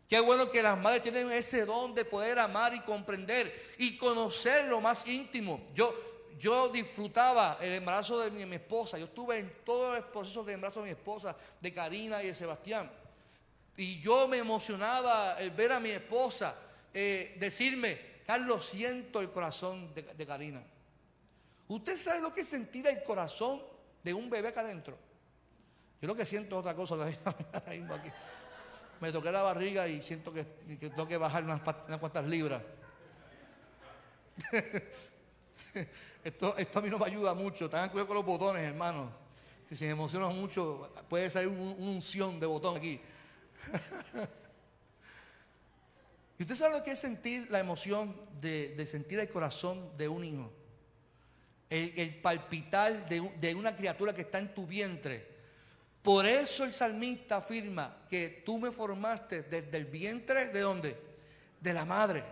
Qué 0.08 0.20
bueno 0.20 0.50
que 0.50 0.64
las 0.64 0.78
madres 0.78 1.04
tienen 1.04 1.32
ese 1.32 1.66
don 1.66 1.94
de 1.94 2.04
poder 2.04 2.40
amar 2.40 2.74
y 2.74 2.80
comprender 2.80 3.76
y 3.78 3.96
conocer 3.98 4.66
lo 4.66 4.82
más 4.82 5.06
íntimo. 5.06 5.68
Yo, 5.76 5.94
yo 6.40 6.70
disfrutaba 6.70 7.60
el 7.62 7.74
embarazo 7.74 8.20
de 8.20 8.32
mi, 8.32 8.46
mi, 8.46 8.56
esposa. 8.56 8.98
Yo 8.98 9.06
estuve 9.06 9.38
en 9.38 9.54
todo 9.64 9.96
el 9.96 10.04
proceso 10.06 10.44
de 10.44 10.54
embarazo 10.54 10.80
de 10.80 10.86
mi 10.86 10.92
esposa, 10.92 11.36
de 11.62 11.74
Karina 11.74 12.24
y 12.24 12.28
de 12.28 12.36
Sebastián. 12.36 12.90
Y 13.80 14.00
yo 14.02 14.28
me 14.28 14.38
emocionaba 14.38 15.40
el 15.40 15.52
ver 15.52 15.72
a 15.72 15.80
mi 15.80 15.90
esposa 15.90 16.54
eh, 16.94 17.38
decirme, 17.40 17.98
Carlos, 18.28 18.66
siento 18.66 19.22
el 19.22 19.32
corazón 19.32 19.94
de, 19.94 20.28
Karina. 20.28 20.62
¿Usted 21.70 21.96
sabe 21.96 22.20
lo 22.20 22.34
que 22.34 22.42
es 22.42 22.48
sentir 22.50 22.86
el 22.88 23.02
corazón 23.04 23.62
de 24.04 24.14
un 24.14 24.30
bebé 24.30 24.50
acá 24.50 24.60
adentro? 24.60 24.98
Yo 26.02 26.10
lo 26.10 26.14
que 26.14 26.26
siento 26.26 26.58
es 26.58 26.60
otra 26.60 26.76
cosa. 26.76 26.96
Aquí. 27.66 28.12
Me 29.00 29.14
toqué 29.14 29.32
la 29.32 29.44
barriga 29.44 29.88
y 29.88 30.02
siento 30.02 30.34
que, 30.34 30.44
tengo 30.44 31.08
que 31.08 31.16
bajar 31.16 31.46
unas, 31.46 31.62
cuantas 32.02 32.26
libras. 32.26 32.62
esto, 36.26 36.54
a 36.54 36.82
mí 36.82 36.90
no 36.90 37.00
me 37.00 37.06
ayuda 37.06 37.34
mucho. 37.34 37.70
Tengan 37.70 37.88
cuidado 37.92 38.08
con 38.08 38.18
los 38.18 38.26
botones, 38.26 38.62
hermano. 38.62 39.10
Si 39.64 39.78
se 39.78 39.88
emociona 39.88 40.28
mucho, 40.28 40.92
puede 41.08 41.30
salir 41.30 41.48
una 41.48 41.72
un 41.76 41.90
unción 41.96 42.42
de 42.42 42.46
botón 42.46 42.76
aquí. 42.76 43.00
y 46.38 46.44
usted 46.44 46.56
sabe 46.56 46.78
lo 46.78 46.84
que 46.84 46.92
es 46.92 47.00
sentir 47.00 47.50
la 47.52 47.60
emoción 47.60 48.16
de, 48.42 48.76
de 48.76 48.86
sentir 48.86 49.20
el 49.20 49.30
corazón 49.30 49.98
de 49.98 50.08
un 50.08 50.24
hijo 50.24 50.52
el, 51.70 52.16
palpitar 52.22 53.08
de, 53.08 53.56
una 53.56 53.76
criatura 53.76 54.14
que 54.14 54.22
está 54.22 54.40
en 54.40 54.54
tu 54.54 54.66
vientre. 54.66 55.28
Por 56.02 56.26
eso 56.26 56.64
el 56.64 56.72
salmista 56.72 57.38
afirma 57.38 58.06
que 58.10 58.42
tú 58.46 58.58
me 58.58 58.72
formaste 58.72 59.44
desde 59.44 59.78
el 59.78 59.86
vientre 59.86 60.48
de 60.48 60.60
dónde? 60.62 60.98
De 61.60 61.74
la 61.74 61.86
madre. 61.86 62.24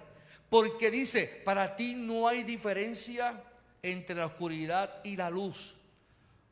Porque 0.50 0.90
dice, 0.90 1.42
para 1.44 1.76
ti 1.76 1.94
no 1.94 2.28
hay 2.28 2.44
diferencia 2.44 3.44
entre 3.84 4.16
la 4.16 4.26
oscuridad 4.26 5.02
y 5.04 5.16
la 5.16 5.30
luz. 5.30 5.76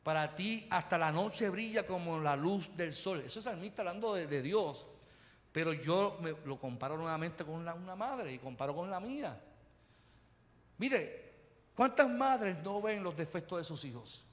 Para 0.06 0.32
ti 0.36 0.68
hasta 0.70 0.96
la 0.96 1.10
noche 1.10 1.50
brilla 1.50 1.84
como 1.84 2.20
la 2.20 2.36
luz 2.36 2.76
del 2.76 2.94
sol. 2.94 3.24
Eso 3.26 3.40
es 3.40 3.44
salmista 3.44 3.82
hablando 3.82 4.14
de, 4.14 4.40
Dios. 4.40 4.86
Pero 5.50 5.72
yo 5.72 6.18
me, 6.22 6.32
lo 6.44 6.60
comparo 6.60 6.96
nuevamente 6.96 7.44
con 7.44 7.54
una 7.56 7.96
madre 7.96 8.32
y 8.32 8.38
comparo 8.38 8.72
con 8.72 8.88
la 8.88 9.00
mía. 9.00 9.36
Mire, 10.78 11.26
¿Cuántas 11.76 12.08
madres 12.08 12.56
no 12.64 12.80
ven 12.80 13.04
los 13.04 13.14
defectos 13.14 13.58
de 13.58 13.64
sus 13.64 13.84
hijos? 13.84 14.24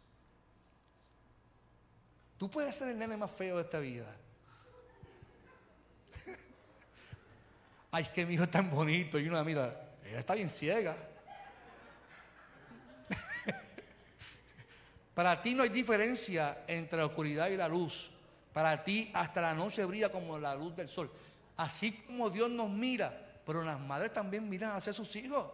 Tú 2.37 2.49
puedes 2.49 2.73
ser 2.73 2.87
el 2.87 2.97
nene 2.97 3.17
más 3.17 3.31
feo 3.31 3.57
de 3.57 3.63
esta 3.63 3.79
vida. 3.79 4.05
Ay, 7.91 8.03
es 8.03 8.09
que 8.11 8.25
mi 8.25 8.35
hijo 8.35 8.45
es 8.45 8.51
tan 8.51 8.71
bonito. 8.71 9.19
Y 9.19 9.27
una 9.27 9.43
mira, 9.43 9.97
ella 10.05 10.19
está 10.19 10.35
bien 10.35 10.49
ciega. 10.49 10.95
Para 15.13 15.41
ti 15.41 15.53
no 15.53 15.63
hay 15.63 15.69
diferencia 15.69 16.63
entre 16.67 16.97
la 16.97 17.05
oscuridad 17.05 17.49
y 17.49 17.57
la 17.57 17.67
luz. 17.67 18.09
Para 18.51 18.83
ti 18.83 19.11
hasta 19.13 19.41
la 19.41 19.53
noche 19.53 19.85
brilla 19.85 20.11
como 20.11 20.39
la 20.39 20.55
luz 20.55 20.75
del 20.75 20.87
sol. 20.87 21.11
Así 21.57 21.91
como 21.91 22.29
Dios 22.29 22.49
nos 22.49 22.69
mira, 22.69 23.41
pero 23.45 23.63
las 23.63 23.79
madres 23.79 24.13
también 24.13 24.47
miran 24.49 24.75
hacia 24.75 24.93
sus 24.93 25.15
hijos. 25.15 25.47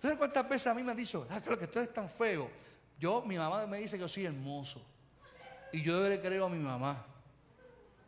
¿Sabes 0.00 0.18
cuántas 0.18 0.48
veces 0.48 0.66
a 0.66 0.74
mí 0.74 0.82
me 0.82 0.90
han 0.90 0.96
dicho, 0.96 1.26
ah, 1.30 1.40
creo 1.40 1.58
que 1.58 1.66
tú 1.66 1.78
eres 1.78 1.92
tan 1.92 2.08
feo? 2.08 2.50
Yo, 2.98 3.22
mi 3.22 3.36
mamá 3.36 3.66
me 3.66 3.78
dice 3.78 3.96
que 3.96 4.02
yo 4.02 4.08
soy 4.08 4.26
hermoso. 4.26 4.80
Y 5.72 5.82
yo 5.82 6.08
le 6.08 6.20
creo 6.20 6.46
a 6.46 6.48
mi 6.50 6.58
mamá. 6.58 7.04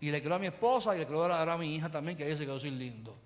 Y 0.00 0.10
le 0.10 0.22
creo 0.22 0.34
a 0.34 0.38
mi 0.38 0.46
esposa 0.46 0.94
y 0.94 1.00
le 1.00 1.06
creo 1.06 1.24
a, 1.24 1.58
mi 1.58 1.74
hija 1.74 1.90
también, 1.90 2.16
que 2.16 2.26
dice 2.26 2.40
que 2.40 2.46
yo 2.46 2.60
soy 2.60 2.70
lindo. 2.70 3.16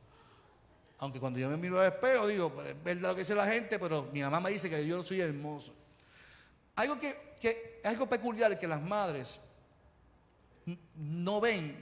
Aunque 0.98 1.18
cuando 1.18 1.38
yo 1.38 1.48
me 1.48 1.56
miro 1.56 1.80
al 1.80 1.88
espejo, 1.88 2.28
digo, 2.28 2.50
pues, 2.50 2.68
es 2.68 2.82
verdad 2.82 3.10
lo 3.10 3.14
que 3.14 3.22
dice 3.22 3.34
la 3.34 3.46
gente, 3.46 3.78
pero 3.78 4.08
mi 4.12 4.22
mamá 4.22 4.40
me 4.40 4.50
dice 4.50 4.70
que 4.70 4.86
yo 4.86 5.02
soy 5.02 5.20
hermoso. 5.20 5.74
Algo 6.80 6.98
que, 6.98 7.36
que 7.38 7.80
algo 7.84 8.08
peculiar 8.08 8.58
que 8.58 8.66
las 8.66 8.80
madres 8.80 9.38
no 10.94 11.38
ven, 11.38 11.76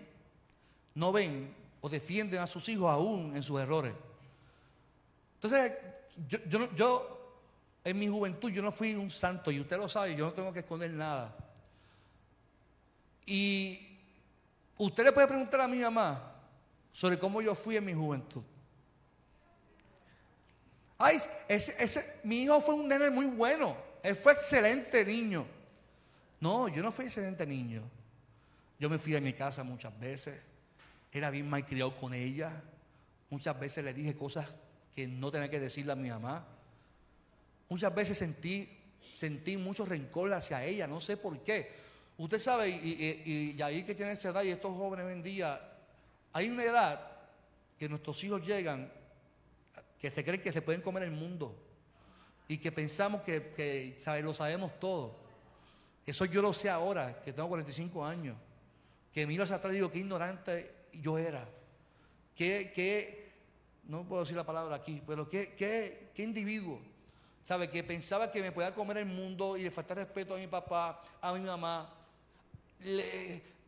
no 0.97 1.13
ven 1.13 1.55
o 1.81 1.89
defienden 1.89 2.41
a 2.41 2.49
sus 2.49 2.69
hijos 2.69 2.91
aún 2.91 3.37
en 3.37 3.45
sus 3.45 3.61
errores. 3.61 3.95
Entonces, 5.35 5.73
yo, 6.27 6.75
yo, 6.75 7.39
en 7.85 7.97
mi 7.97 8.09
juventud 8.09 8.51
yo 8.51 8.61
no 8.61 8.73
fui 8.73 8.97
un 8.97 9.09
santo 9.09 9.53
y 9.53 9.61
usted 9.61 9.77
lo 9.77 9.89
sabe, 9.89 10.17
yo 10.17 10.27
no 10.27 10.33
tengo 10.33 10.53
que 10.53 10.59
esconder 10.61 10.91
nada. 10.91 11.33
Y 13.25 14.01
usted 14.79 15.05
le 15.05 15.13
puede 15.13 15.29
preguntar 15.29 15.61
a 15.61 15.69
mi 15.69 15.79
mamá 15.79 16.35
sobre 16.93 17.21
cómo 17.21 17.41
yo 17.41 17.55
fui 17.55 17.77
en 17.77 17.85
mi 17.85 17.95
juventud. 17.95 18.43
Ay, 20.99 21.19
ese, 21.47 21.77
ese, 21.79 22.21
mi 22.25 22.43
hijo 22.43 22.61
fue 22.61 22.75
un 22.75 22.89
nene 22.89 23.11
muy 23.11 23.27
bueno. 23.27 23.88
Él 24.03 24.17
fue 24.17 24.33
excelente 24.33 25.05
niño. 25.05 25.47
No, 26.41 26.69
yo 26.69 26.83
no 26.83 26.93
fui 26.93 27.07
excelente 27.07 27.47
niño. 27.47 27.83
Yo 28.79 28.89
me 28.89 28.99
fui 28.99 29.17
a 29.17 29.21
mi 29.21 29.33
casa 29.33 29.65
muchas 29.65 29.99
veces. 29.99 30.41
Era 31.13 31.31
bien 31.31 31.49
malcriado 31.49 31.97
con 31.97 32.15
ella. 32.15 32.63
Muchas 33.31 33.59
veces 33.59 33.85
le 33.85 33.93
dije 33.93 34.15
cosas 34.15 34.47
que 34.95 35.07
no 35.07 35.31
tenía 35.31 35.51
que 35.51 35.61
decirle 35.61 35.93
a 35.93 35.97
mi 35.97 36.09
mamá. 36.09 36.47
Muchas 37.69 37.95
veces 37.95 38.17
sentí, 38.17 38.69
sentí 39.13 39.57
mucho 39.57 39.85
rencor 39.85 40.33
hacia 40.33 40.65
ella, 40.65 40.87
no 40.87 41.01
sé 41.01 41.17
por 41.17 41.43
qué. 41.43 41.71
Usted 42.17 42.39
sabe, 42.39 42.69
y, 42.69 43.55
y, 43.57 43.63
ahí 43.63 43.85
que 43.85 43.95
tiene 43.95 44.13
esa 44.13 44.31
edad 44.31 44.43
y 44.43 44.51
estos 44.51 44.77
jóvenes 44.77 45.07
hoy 45.07 45.13
en 45.13 45.23
día, 45.23 45.61
hay 46.33 46.49
una 46.49 46.65
edad 46.65 47.13
que 47.79 47.89
nuestros 47.89 48.23
hijos 48.25 48.45
llegan 48.47 48.91
que 50.01 50.11
se 50.11 50.25
creen 50.25 50.41
que 50.41 50.53
se 50.53 50.63
pueden 50.63 50.81
comer 50.81 51.03
el 51.03 51.11
mundo 51.11 51.68
y 52.49 52.57
que 52.57 52.73
pensamos 52.73 53.21
que, 53.21 53.53
que 53.55 54.23
lo 54.23 54.33
sabemos 54.33 54.81
todo. 54.81 55.15
Eso 56.07 56.25
yo 56.25 56.41
lo 56.41 56.55
sé 56.55 56.71
ahora, 56.71 57.21
que 57.23 57.35
tengo 57.35 57.49
45 57.51 58.03
años, 58.03 58.35
que 59.13 59.27
miro 59.27 59.45
hacia 59.45 59.57
atrás 59.57 59.75
y 59.75 59.77
digo, 59.77 59.93
qué 59.93 59.99
ignorante 59.99 60.75
yo 60.95 61.19
era, 61.19 61.47
qué, 62.35 62.73
qué, 62.75 63.31
no 63.85 64.09
puedo 64.09 64.23
decir 64.23 64.35
la 64.35 64.47
palabra 64.47 64.77
aquí, 64.77 65.03
pero 65.07 65.29
qué, 65.29 65.55
qué, 65.55 66.09
qué 66.15 66.23
individuo, 66.23 66.81
¿sabe? 67.47 67.69
Que 67.69 67.85
pensaba 67.85 68.33
que 68.33 68.41
me 68.41 68.53
podía 68.53 68.75
comer 68.75 68.97
el 68.97 69.07
mundo 69.07 69.59
y 69.59 69.65
le 69.65 69.71
faltar 69.71 69.99
respeto 69.99 70.35
a 70.35 70.39
mi 70.39 70.47
papá, 70.47 71.03
a 71.21 71.35
mi 71.35 71.41
mamá. 71.41 71.95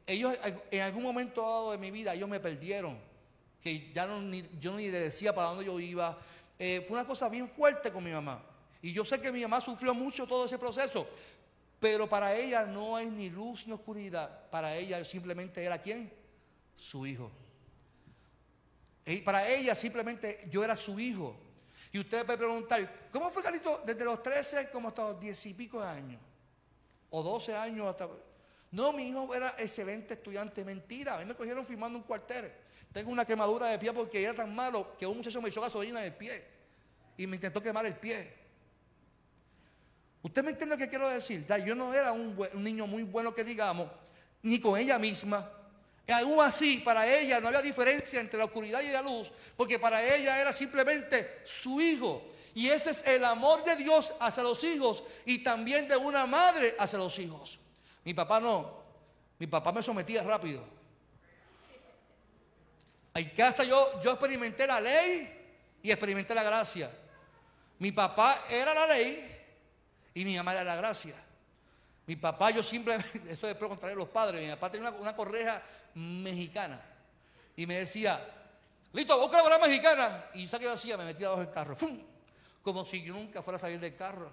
ellos 0.06 0.34
en 0.70 0.80
algún 0.80 1.02
momento 1.02 1.42
dado 1.42 1.72
de 1.72 1.78
mi 1.78 1.90
vida, 1.90 2.14
ellos 2.14 2.28
me 2.28 2.40
perdieron, 2.40 2.98
que 3.62 3.92
ya 3.92 4.06
no, 4.06 4.18
ni, 4.22 4.48
yo 4.58 4.74
ni 4.74 4.90
le 4.90 5.00
decía 5.00 5.34
para 5.34 5.48
dónde 5.48 5.66
yo 5.66 5.78
iba. 5.78 6.18
Eh, 6.58 6.82
fue 6.88 6.96
una 6.96 7.06
cosa 7.06 7.28
bien 7.28 7.50
fuerte 7.50 7.92
con 7.92 8.02
mi 8.02 8.12
mamá. 8.12 8.42
Y 8.82 8.92
yo 8.92 9.04
sé 9.04 9.20
que 9.20 9.30
mi 9.30 9.42
mamá 9.42 9.60
sufrió 9.60 9.94
mucho 9.94 10.26
todo 10.26 10.46
ese 10.46 10.58
proceso, 10.58 11.06
pero 11.78 12.08
para 12.08 12.34
ella 12.34 12.64
no 12.64 12.96
hay 12.96 13.10
ni 13.10 13.30
luz 13.30 13.66
ni 13.66 13.72
oscuridad. 13.72 14.48
Para 14.50 14.76
ella 14.76 15.04
simplemente 15.04 15.62
era 15.62 15.80
quién? 15.80 16.12
Su 16.76 17.06
hijo. 17.06 17.30
Y 19.06 19.18
para 19.18 19.48
ella 19.48 19.74
simplemente 19.74 20.46
yo 20.50 20.62
era 20.62 20.76
su 20.76 20.98
hijo. 21.00 21.36
Y 21.92 21.98
usted 21.98 22.24
puede 22.24 22.38
preguntar, 22.38 23.08
¿cómo 23.12 23.30
fue 23.30 23.42
Carlito 23.42 23.82
desde 23.84 24.04
los 24.04 24.22
13 24.22 24.70
como 24.70 24.88
hasta 24.88 25.02
los 25.02 25.20
10 25.20 25.46
y 25.46 25.54
pico 25.54 25.80
de 25.80 25.88
años? 25.88 26.20
O 27.10 27.22
12 27.22 27.56
años 27.56 27.86
hasta... 27.86 28.08
No, 28.70 28.92
mi 28.92 29.08
hijo 29.08 29.34
era 29.34 29.56
excelente 29.58 30.14
estudiante. 30.14 30.64
Mentira, 30.64 31.14
a 31.14 31.18
mí 31.18 31.24
me 31.24 31.34
cogieron 31.34 31.66
firmando 31.66 31.98
un 31.98 32.04
cuartel. 32.04 32.52
Tengo 32.92 33.10
una 33.10 33.24
quemadura 33.24 33.66
de 33.66 33.78
pie 33.78 33.92
porque 33.92 34.22
era 34.22 34.34
tan 34.34 34.54
malo 34.54 34.96
que 34.96 35.06
un 35.06 35.16
muchacho 35.16 35.42
me 35.42 35.48
echó 35.48 35.60
gasolina 35.60 36.00
en 36.00 36.06
el 36.06 36.14
pie. 36.14 36.44
Y 37.16 37.26
me 37.26 37.36
intentó 37.36 37.60
quemar 37.60 37.84
el 37.86 37.96
pie. 37.96 38.39
¿Usted 40.22 40.44
me 40.44 40.50
entiende 40.50 40.76
lo 40.76 40.78
que 40.78 40.88
quiero 40.88 41.08
decir? 41.08 41.46
yo 41.64 41.74
no 41.74 41.94
era 41.94 42.12
un, 42.12 42.36
niño 42.54 42.86
muy 42.86 43.02
bueno 43.04 43.34
que 43.34 43.42
digamos, 43.42 43.88
ni 44.42 44.60
con 44.60 44.78
ella 44.78 44.98
misma. 44.98 45.50
Y 46.06 46.12
aún 46.12 46.40
así, 46.40 46.78
para 46.78 47.06
ella 47.06 47.40
no 47.40 47.48
había 47.48 47.62
diferencia 47.62 48.20
entre 48.20 48.38
la 48.38 48.46
oscuridad 48.46 48.82
y 48.82 48.90
la 48.90 49.00
luz, 49.00 49.30
porque 49.56 49.78
para 49.78 50.02
ella 50.02 50.40
era 50.40 50.52
simplemente 50.52 51.40
su 51.44 51.80
hijo. 51.80 52.22
Y 52.54 52.68
ese 52.68 52.90
es 52.90 53.06
el 53.06 53.24
amor 53.24 53.62
de 53.64 53.76
Dios 53.76 54.12
hacia 54.18 54.42
los 54.42 54.62
hijos 54.64 55.04
y 55.24 55.38
también 55.38 55.86
de 55.86 55.96
una 55.96 56.26
madre 56.26 56.74
hacia 56.78 56.98
los 56.98 57.18
hijos. 57.18 57.58
Mi 58.04 58.12
papá 58.12 58.40
no. 58.40 58.80
Mi 59.38 59.46
papá 59.46 59.72
me 59.72 59.82
sometía 59.82 60.22
rápido. 60.22 60.62
En 63.14 63.30
casa 63.30 63.64
yo 63.64 64.00
experimenté 64.02 64.66
la 64.66 64.80
ley 64.80 65.40
y 65.82 65.90
experimenté 65.90 66.34
la 66.34 66.42
gracia. 66.42 66.90
Mi 67.78 67.92
papá 67.92 68.44
era 68.50 68.74
la 68.74 68.86
ley 68.86 69.39
y 70.14 70.24
mi 70.24 70.36
mamá 70.36 70.52
era 70.52 70.64
la 70.64 70.76
gracia. 70.76 71.14
Mi 72.06 72.16
papá, 72.16 72.50
yo 72.50 72.62
simplemente, 72.62 73.22
esto 73.28 73.48
es 73.48 73.54
contrario 73.56 73.96
a 73.96 73.98
los 73.98 74.08
padres, 74.08 74.42
mi 74.42 74.50
papá 74.50 74.70
tenía 74.70 74.90
una, 74.90 75.14
correja 75.14 75.62
mexicana 75.94 76.80
y 77.56 77.66
me 77.66 77.78
decía, 77.78 78.20
listo, 78.92 79.18
busca 79.18 79.36
la 79.38 79.42
correja 79.44 79.66
mexicana. 79.66 80.24
Y 80.34 80.46
¿sabes 80.46 80.60
qué 80.60 80.64
yo 80.64 80.72
hacía? 80.72 80.96
Me 80.96 81.04
metía 81.04 81.28
debajo 81.28 81.40
del 81.40 81.50
carro, 81.50 81.76
como 82.62 82.84
si 82.84 83.02
yo 83.02 83.14
nunca 83.14 83.42
fuera 83.42 83.56
a 83.56 83.60
salir 83.60 83.78
del 83.78 83.96
carro. 83.96 84.32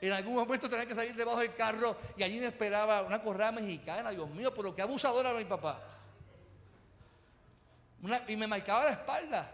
En 0.00 0.12
algún 0.12 0.34
momento 0.34 0.68
tenía 0.68 0.86
que 0.86 0.94
salir 0.94 1.14
debajo 1.14 1.38
del 1.38 1.54
carro 1.54 1.96
y 2.16 2.22
allí 2.22 2.38
me 2.38 2.46
esperaba 2.46 3.02
una 3.02 3.20
correa 3.20 3.50
mexicana, 3.50 4.10
Dios 4.10 4.28
mío, 4.30 4.54
pero 4.54 4.74
qué 4.74 4.82
abusadora 4.82 5.30
era 5.30 5.38
mi 5.38 5.44
papá. 5.44 5.80
y 8.28 8.36
me 8.36 8.46
marcaba 8.46 8.84
la 8.84 8.90
espalda. 8.90 9.52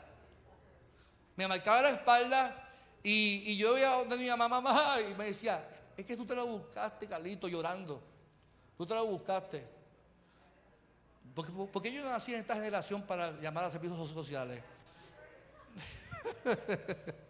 Me 1.36 1.48
marcaba 1.48 1.82
la 1.82 1.90
espalda 1.90 2.61
y, 3.02 3.56
yo 3.56 3.76
iba 3.76 3.96
donde 3.96 4.16
mi 4.16 4.28
mamá, 4.28 4.48
mamá, 4.48 4.96
y 5.00 5.14
me 5.14 5.26
decía, 5.26 5.66
es 5.96 6.06
que 6.06 6.16
tú 6.16 6.24
te 6.24 6.34
lo 6.34 6.46
buscaste, 6.46 7.06
Carlito, 7.06 7.48
llorando. 7.48 8.02
Tú 8.76 8.86
te 8.86 8.94
lo 8.94 9.04
buscaste. 9.06 9.64
Porque, 11.34 11.52
porque 11.72 11.92
yo 11.92 12.04
nací 12.04 12.34
en 12.34 12.40
esta 12.40 12.54
generación 12.54 13.02
para 13.02 13.32
llamar 13.40 13.64
a 13.64 13.70
servicios 13.70 14.10
sociales. 14.10 14.62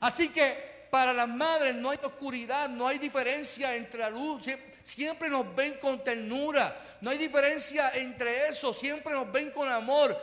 Así 0.00 0.28
que 0.28 0.88
para 0.90 1.12
las 1.12 1.28
madres 1.28 1.74
no 1.74 1.90
hay 1.90 1.98
oscuridad, 2.02 2.68
no 2.68 2.86
hay 2.86 2.98
diferencia 2.98 3.74
entre 3.74 4.00
la 4.00 4.10
luz. 4.10 4.44
Siempre 4.82 5.28
nos 5.28 5.54
ven 5.54 5.78
con 5.80 6.04
ternura. 6.04 6.76
No 7.00 7.10
hay 7.10 7.18
diferencia 7.18 7.90
entre 7.94 8.48
eso. 8.48 8.72
Siempre 8.72 9.12
nos 9.12 9.30
ven 9.32 9.50
con 9.50 9.68
amor. 9.68 10.16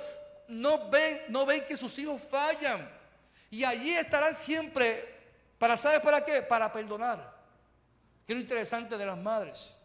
No 0.47 0.89
ven, 0.89 1.23
no 1.29 1.45
ven 1.45 1.65
que 1.65 1.75
sus 1.75 1.97
hijos 1.99 2.21
fallan. 2.21 3.00
Y 3.51 3.63
allí 3.63 3.91
estarán 3.91 4.35
siempre. 4.35 5.19
¿Para 5.59 5.77
sabes 5.77 5.99
para 5.99 6.25
qué? 6.25 6.41
Para 6.41 6.71
perdonar. 6.73 7.39
Que 8.25 8.33
es 8.33 8.37
lo 8.37 8.41
interesante 8.41 8.97
de 8.97 9.05
las 9.05 9.17
madres. 9.17 9.75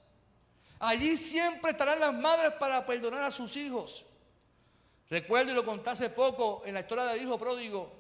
Allí 0.78 1.18
siempre 1.18 1.72
estarán 1.72 2.00
las 2.00 2.14
madres 2.14 2.52
para 2.52 2.86
perdonar 2.86 3.24
a 3.24 3.30
sus 3.30 3.54
hijos. 3.56 4.06
Recuerdo 5.10 5.52
y 5.52 5.54
lo 5.54 5.64
conté 5.64 5.90
hace 5.90 6.08
poco 6.08 6.62
en 6.64 6.74
la 6.74 6.80
historia 6.80 7.04
del 7.04 7.22
hijo 7.22 7.38
pródigo. 7.38 7.92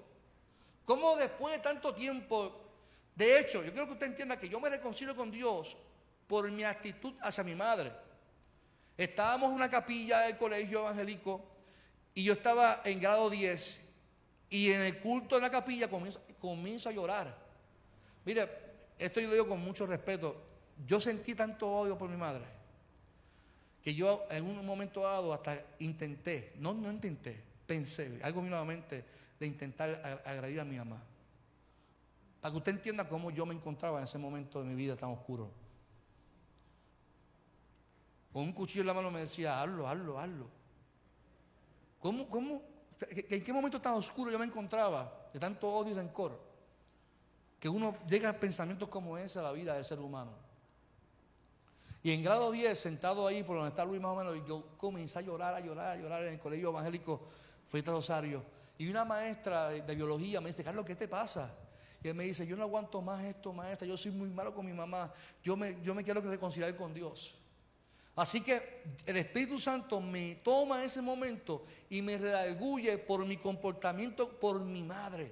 Cómo 0.86 1.16
después 1.16 1.54
de 1.54 1.60
tanto 1.60 1.94
tiempo 1.94 2.62
de 3.16 3.40
hecho, 3.40 3.64
yo 3.64 3.72
quiero 3.72 3.86
que 3.86 3.94
usted 3.94 4.08
entienda 4.08 4.38
que 4.38 4.48
yo 4.48 4.60
me 4.60 4.68
reconcilio 4.68 5.16
con 5.16 5.30
Dios 5.30 5.74
por 6.26 6.50
mi 6.50 6.64
actitud 6.64 7.14
hacia 7.22 7.42
mi 7.42 7.54
madre. 7.54 7.90
Estábamos 8.96 9.48
en 9.48 9.54
una 9.54 9.70
capilla 9.70 10.20
del 10.20 10.36
colegio 10.36 10.80
evangélico 10.80 11.42
y 12.12 12.24
yo 12.24 12.34
estaba 12.34 12.82
en 12.84 13.00
grado 13.00 13.30
10 13.30 13.85
y 14.48 14.70
en 14.70 14.82
el 14.82 15.00
culto 15.00 15.36
de 15.36 15.42
la 15.42 15.50
capilla 15.50 15.88
comienzo, 15.88 16.88
a 16.88 16.92
llorar. 16.92 17.36
Mire, 18.24 18.48
esto 18.98 19.20
yo 19.20 19.28
lo 19.28 19.34
digo 19.34 19.48
con 19.48 19.60
mucho 19.60 19.86
respeto. 19.86 20.44
Yo 20.86 21.00
sentí 21.00 21.34
tanto 21.34 21.68
odio 21.70 21.96
por 21.96 22.08
mi 22.08 22.16
madre 22.16 22.44
que 23.86 23.94
yo 23.94 24.26
en 24.30 24.44
un 24.44 24.66
momento 24.66 25.02
dado 25.02 25.32
hasta 25.32 25.62
intenté, 25.78 26.54
no, 26.58 26.74
no 26.74 26.90
intenté, 26.90 27.40
pensé, 27.68 28.18
algo 28.20 28.42
nuevamente 28.42 29.04
de 29.38 29.46
intentar 29.46 30.22
agredir 30.24 30.58
a 30.58 30.64
mi 30.64 30.76
mamá. 30.76 31.00
Para 32.40 32.50
que 32.50 32.58
usted 32.58 32.72
entienda 32.72 33.08
cómo 33.08 33.30
yo 33.30 33.46
me 33.46 33.54
encontraba 33.54 33.98
en 33.98 34.04
ese 34.04 34.18
momento 34.18 34.58
de 34.58 34.66
mi 34.66 34.74
vida 34.74 34.96
tan 34.96 35.10
oscuro. 35.10 35.52
Con 38.32 38.42
un 38.42 38.52
cuchillo 38.52 38.80
en 38.80 38.88
la 38.88 38.94
mano 38.94 39.08
me 39.12 39.20
decía, 39.20 39.62
hazlo, 39.62 39.88
hazlo, 39.88 40.18
hazlo. 40.18 40.48
¿Cómo, 42.00 42.28
cómo? 42.28 42.62
¿En 43.00 43.44
qué 43.44 43.52
momento 43.52 43.80
tan 43.80 43.92
oscuro 43.94 44.30
yo 44.30 44.38
me 44.38 44.46
encontraba 44.46 45.28
de 45.32 45.38
tanto 45.38 45.70
odio 45.70 45.92
y 45.92 45.94
rencor? 45.94 46.38
Que 47.60 47.68
uno 47.68 47.96
llega 48.08 48.30
a 48.30 48.40
pensamientos 48.40 48.88
como 48.88 49.18
ese 49.18 49.38
a 49.38 49.42
la 49.42 49.52
vida 49.52 49.74
del 49.74 49.84
ser 49.84 49.98
humano. 50.00 50.32
Y 52.02 52.12
en 52.12 52.22
grado 52.22 52.52
10, 52.52 52.78
sentado 52.78 53.26
ahí 53.26 53.42
por 53.42 53.56
donde 53.56 53.70
está 53.70 53.84
Luis 53.84 54.00
más 54.00 54.12
o 54.12 54.16
menos, 54.16 54.34
yo 54.46 54.64
comencé 54.76 55.18
a 55.18 55.22
llorar, 55.22 55.54
a 55.54 55.60
llorar, 55.60 55.86
a 55.88 55.96
llorar 55.96 56.22
en 56.24 56.34
el 56.34 56.38
colegio 56.38 56.68
evangélico 56.70 57.28
Frita 57.68 57.90
Rosario. 57.90 58.44
Y 58.78 58.88
una 58.88 59.04
maestra 59.04 59.70
de, 59.70 59.94
biología 59.94 60.40
me 60.40 60.48
dice, 60.50 60.62
Carlos, 60.62 60.84
¿qué 60.84 60.94
te 60.94 61.08
pasa? 61.08 61.54
Y 62.02 62.08
él 62.08 62.14
me 62.14 62.24
dice, 62.24 62.46
yo 62.46 62.56
no 62.56 62.62
aguanto 62.62 63.02
más 63.02 63.24
esto, 63.24 63.52
maestra, 63.52 63.86
yo 63.86 63.96
soy 63.96 64.12
muy 64.12 64.28
malo 64.28 64.54
con 64.54 64.64
mi 64.64 64.72
mamá, 64.72 65.12
yo 65.42 65.56
me 65.56 66.04
quiero 66.04 66.20
reconciliar 66.20 66.76
con 66.76 66.94
Dios. 66.94 67.36
Así 68.16 68.40
que 68.40 68.82
el 69.04 69.18
Espíritu 69.18 69.60
Santo 69.60 70.00
me 70.00 70.36
toma 70.36 70.82
ese 70.82 71.02
momento 71.02 71.66
y 71.90 72.00
me 72.00 72.16
redarguye 72.16 72.96
por 72.96 73.24
mi 73.26 73.36
comportamiento 73.36 74.30
por 74.40 74.60
mi 74.64 74.82
madre. 74.82 75.30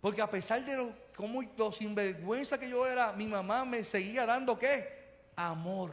Porque 0.00 0.22
a 0.22 0.30
pesar 0.30 0.64
de 0.64 0.76
lo, 0.76 0.92
como, 1.16 1.42
lo 1.56 1.72
sinvergüenza 1.72 2.58
que 2.58 2.70
yo 2.70 2.86
era, 2.86 3.12
mi 3.12 3.26
mamá 3.26 3.64
me 3.64 3.84
seguía 3.84 4.26
dando 4.26 4.56
qué? 4.56 5.02
Amor. 5.34 5.92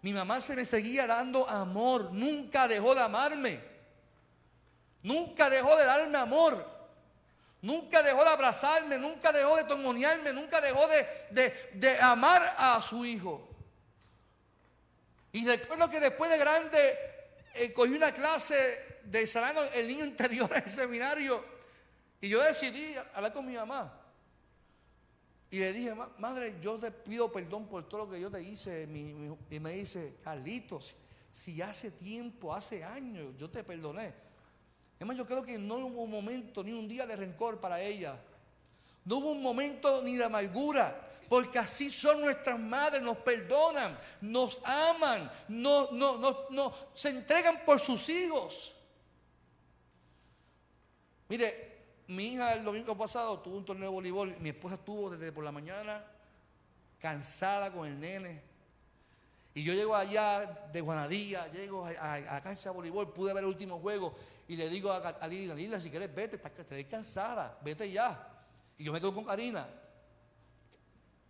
Mi 0.00 0.12
mamá 0.12 0.40
se 0.40 0.56
me 0.56 0.64
seguía 0.64 1.06
dando 1.06 1.48
amor. 1.48 2.10
Nunca 2.12 2.66
dejó 2.66 2.94
de 2.94 3.02
amarme. 3.02 3.60
Nunca 5.02 5.50
dejó 5.50 5.76
de 5.76 5.84
darme 5.84 6.16
amor. 6.16 6.74
Nunca 7.60 8.02
dejó 8.02 8.22
de 8.24 8.30
abrazarme, 8.30 8.98
nunca 8.98 9.32
dejó 9.32 9.56
de 9.56 9.64
tomonearme, 9.64 10.34
nunca 10.34 10.60
dejó 10.60 10.86
de, 10.86 11.98
amar 12.00 12.42
a 12.58 12.82
su 12.82 13.06
hijo. 13.06 13.53
Y 15.34 15.44
recuerdo 15.44 15.90
que 15.90 15.98
después 15.98 16.30
de 16.30 16.38
grande 16.38 16.78
eh, 17.54 17.72
cogí 17.72 17.92
una 17.92 18.12
clase 18.12 19.00
de 19.02 19.26
sanando 19.26 19.64
el 19.74 19.88
niño 19.88 20.04
interior 20.04 20.48
en 20.54 20.62
el 20.62 20.70
seminario 20.70 21.44
y 22.20 22.28
yo 22.28 22.40
decidí 22.40 22.94
hablar 23.12 23.32
con 23.32 23.44
mi 23.44 23.56
mamá. 23.56 24.00
Y 25.50 25.58
le 25.58 25.72
dije, 25.72 25.92
madre, 26.18 26.54
yo 26.62 26.78
te 26.78 26.92
pido 26.92 27.32
perdón 27.32 27.66
por 27.66 27.88
todo 27.88 28.06
lo 28.06 28.10
que 28.12 28.20
yo 28.20 28.30
te 28.30 28.42
hice. 28.42 28.84
y 29.50 29.58
me 29.58 29.72
dice, 29.72 30.18
Carlitos, 30.22 30.94
si 31.32 31.60
hace 31.60 31.90
tiempo, 31.90 32.54
hace 32.54 32.84
años, 32.84 33.34
yo 33.36 33.50
te 33.50 33.64
perdoné. 33.64 34.14
Además, 34.98 35.16
yo 35.16 35.26
creo 35.26 35.42
que 35.42 35.58
no 35.58 35.78
hubo 35.78 36.02
un 36.02 36.12
momento 36.12 36.62
ni 36.62 36.72
un 36.72 36.86
día 36.86 37.08
de 37.08 37.16
rencor 37.16 37.60
para 37.60 37.80
ella. 37.80 38.20
No 39.04 39.16
hubo 39.16 39.32
un 39.32 39.42
momento 39.42 40.00
ni 40.04 40.16
de 40.16 40.24
amargura. 40.24 41.10
Porque 41.34 41.58
así 41.58 41.90
son 41.90 42.20
nuestras 42.20 42.60
madres, 42.60 43.02
nos 43.02 43.16
perdonan, 43.16 43.98
nos 44.20 44.62
aman, 44.64 45.28
no, 45.48 45.90
no, 45.90 46.16
no, 46.48 46.74
se 46.94 47.08
entregan 47.08 47.64
por 47.66 47.80
sus 47.80 48.08
hijos. 48.08 48.72
Mire, 51.28 52.04
mi 52.06 52.34
hija 52.34 52.52
el 52.52 52.62
domingo 52.62 52.96
pasado 52.96 53.40
tuvo 53.40 53.56
un 53.56 53.64
torneo 53.64 53.88
de 53.88 53.94
voleibol. 53.96 54.36
Mi 54.38 54.50
esposa 54.50 54.76
estuvo 54.76 55.10
desde 55.10 55.32
por 55.32 55.42
la 55.42 55.50
mañana 55.50 56.04
cansada 57.00 57.72
con 57.72 57.88
el 57.88 57.98
nene. 57.98 58.40
Y 59.54 59.64
yo 59.64 59.74
llego 59.74 59.96
allá 59.96 60.68
de 60.72 60.80
Juanadía, 60.82 61.50
llego 61.50 61.84
a, 61.84 62.20
la 62.20 62.40
cancha 62.42 62.68
de 62.68 62.76
voleibol, 62.76 63.12
pude 63.12 63.34
ver 63.34 63.42
el 63.42 63.50
último 63.50 63.80
juego 63.80 64.14
y 64.46 64.54
le 64.54 64.68
digo 64.68 64.92
a, 64.92 65.26
Lila, 65.26 65.56
Lila, 65.56 65.80
si 65.80 65.90
quieres 65.90 66.14
vete, 66.14 66.36
estás, 66.36 66.52
cansada, 66.88 67.58
vete 67.60 67.90
ya. 67.90 68.24
Y 68.78 68.84
yo 68.84 68.92
me 68.92 69.00
quedo 69.00 69.12
con 69.12 69.24
Karina. 69.24 69.68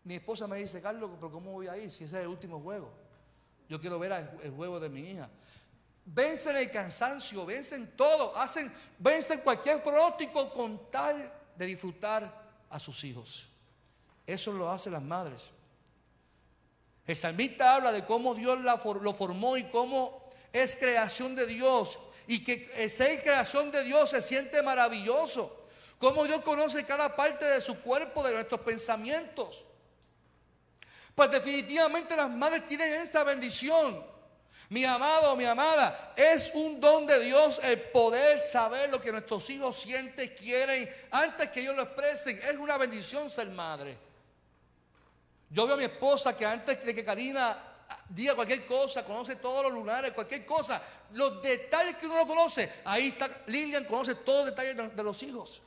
Mi 0.04 0.14
esposa 0.14 0.46
me 0.46 0.58
dice, 0.58 0.80
Carlos, 0.82 1.10
pero 1.16 1.32
¿cómo 1.32 1.52
voy 1.52 1.66
a 1.66 1.76
ir 1.76 1.90
si 1.90 2.04
ese 2.04 2.16
es 2.18 2.22
el 2.22 2.28
último 2.28 2.60
juego? 2.60 2.92
Yo 3.68 3.80
quiero 3.80 3.98
ver 3.98 4.12
el, 4.42 4.50
juego 4.50 4.78
de 4.78 4.90
mi 4.90 5.00
hija. 5.00 5.30
Vencen 6.04 6.56
el 6.56 6.70
cansancio, 6.70 7.46
vencen 7.46 7.96
todo, 7.96 8.36
hacen, 8.36 8.72
vencen 8.98 9.40
cualquier 9.40 9.82
pronóstico 9.82 10.52
con 10.52 10.90
tal 10.90 11.32
de 11.56 11.66
disfrutar 11.66 12.44
a 12.68 12.78
sus 12.78 13.02
hijos. 13.04 13.48
Eso 14.26 14.52
lo 14.52 14.70
hacen 14.70 14.92
las 14.92 15.02
madres. 15.02 15.50
El 17.06 17.16
salmista 17.16 17.74
habla 17.76 17.90
de 17.92 18.04
cómo 18.04 18.34
Dios 18.34 18.58
lo 18.60 19.14
formó 19.14 19.56
y 19.56 19.64
cómo 19.64 20.32
es 20.52 20.76
creación 20.76 21.34
de 21.34 21.46
Dios 21.46 21.98
y 22.26 22.44
que 22.44 22.88
ser 22.88 23.22
creación 23.22 23.70
de 23.70 23.82
Dios 23.84 24.10
se 24.10 24.22
siente 24.22 24.62
maravilloso. 24.62 25.64
Cómo 25.98 26.24
Dios 26.24 26.42
conoce 26.42 26.84
cada 26.84 27.16
parte 27.16 27.44
de 27.46 27.60
su 27.60 27.80
cuerpo, 27.80 28.22
de 28.22 28.34
nuestros 28.34 28.60
pensamientos. 28.60 29.64
Pues 31.14 31.30
definitivamente 31.30 32.16
las 32.16 32.30
madres 32.30 32.66
tienen 32.66 32.92
esa 32.94 33.22
bendición. 33.22 34.04
Mi 34.70 34.84
amado, 34.84 35.36
mi 35.36 35.44
amada, 35.44 36.14
es 36.16 36.50
un 36.54 36.80
don 36.80 37.06
de 37.06 37.20
Dios 37.20 37.60
el 37.62 37.80
poder 37.80 38.40
saber 38.40 38.90
lo 38.90 39.00
que 39.00 39.12
nuestros 39.12 39.48
hijos 39.50 39.76
sienten, 39.76 40.34
quieren, 40.36 40.92
antes 41.10 41.50
que 41.50 41.60
ellos 41.60 41.76
lo 41.76 41.82
expresen. 41.82 42.38
Es 42.38 42.56
una 42.56 42.76
bendición 42.78 43.30
ser 43.30 43.48
madre. 43.50 43.96
Yo 45.50 45.66
veo 45.66 45.74
a 45.74 45.78
mi 45.78 45.84
esposa 45.84 46.36
que 46.36 46.44
antes 46.44 46.84
de 46.84 46.94
que 46.94 47.04
Karina 47.04 47.56
diga 48.08 48.34
cualquier 48.34 48.66
cosa, 48.66 49.04
conoce 49.04 49.36
todos 49.36 49.62
los 49.62 49.72
lunares, 49.72 50.12
cualquier 50.12 50.44
cosa, 50.44 50.82
los 51.12 51.40
detalles 51.42 51.96
que 51.96 52.06
uno 52.06 52.16
no 52.16 52.26
conoce, 52.26 52.72
ahí 52.84 53.08
está 53.08 53.28
Lilian, 53.46 53.84
conoce 53.84 54.16
todos 54.16 54.46
los 54.46 54.56
detalles 54.56 54.96
de 54.96 55.02
los 55.02 55.22
hijos. 55.22 55.62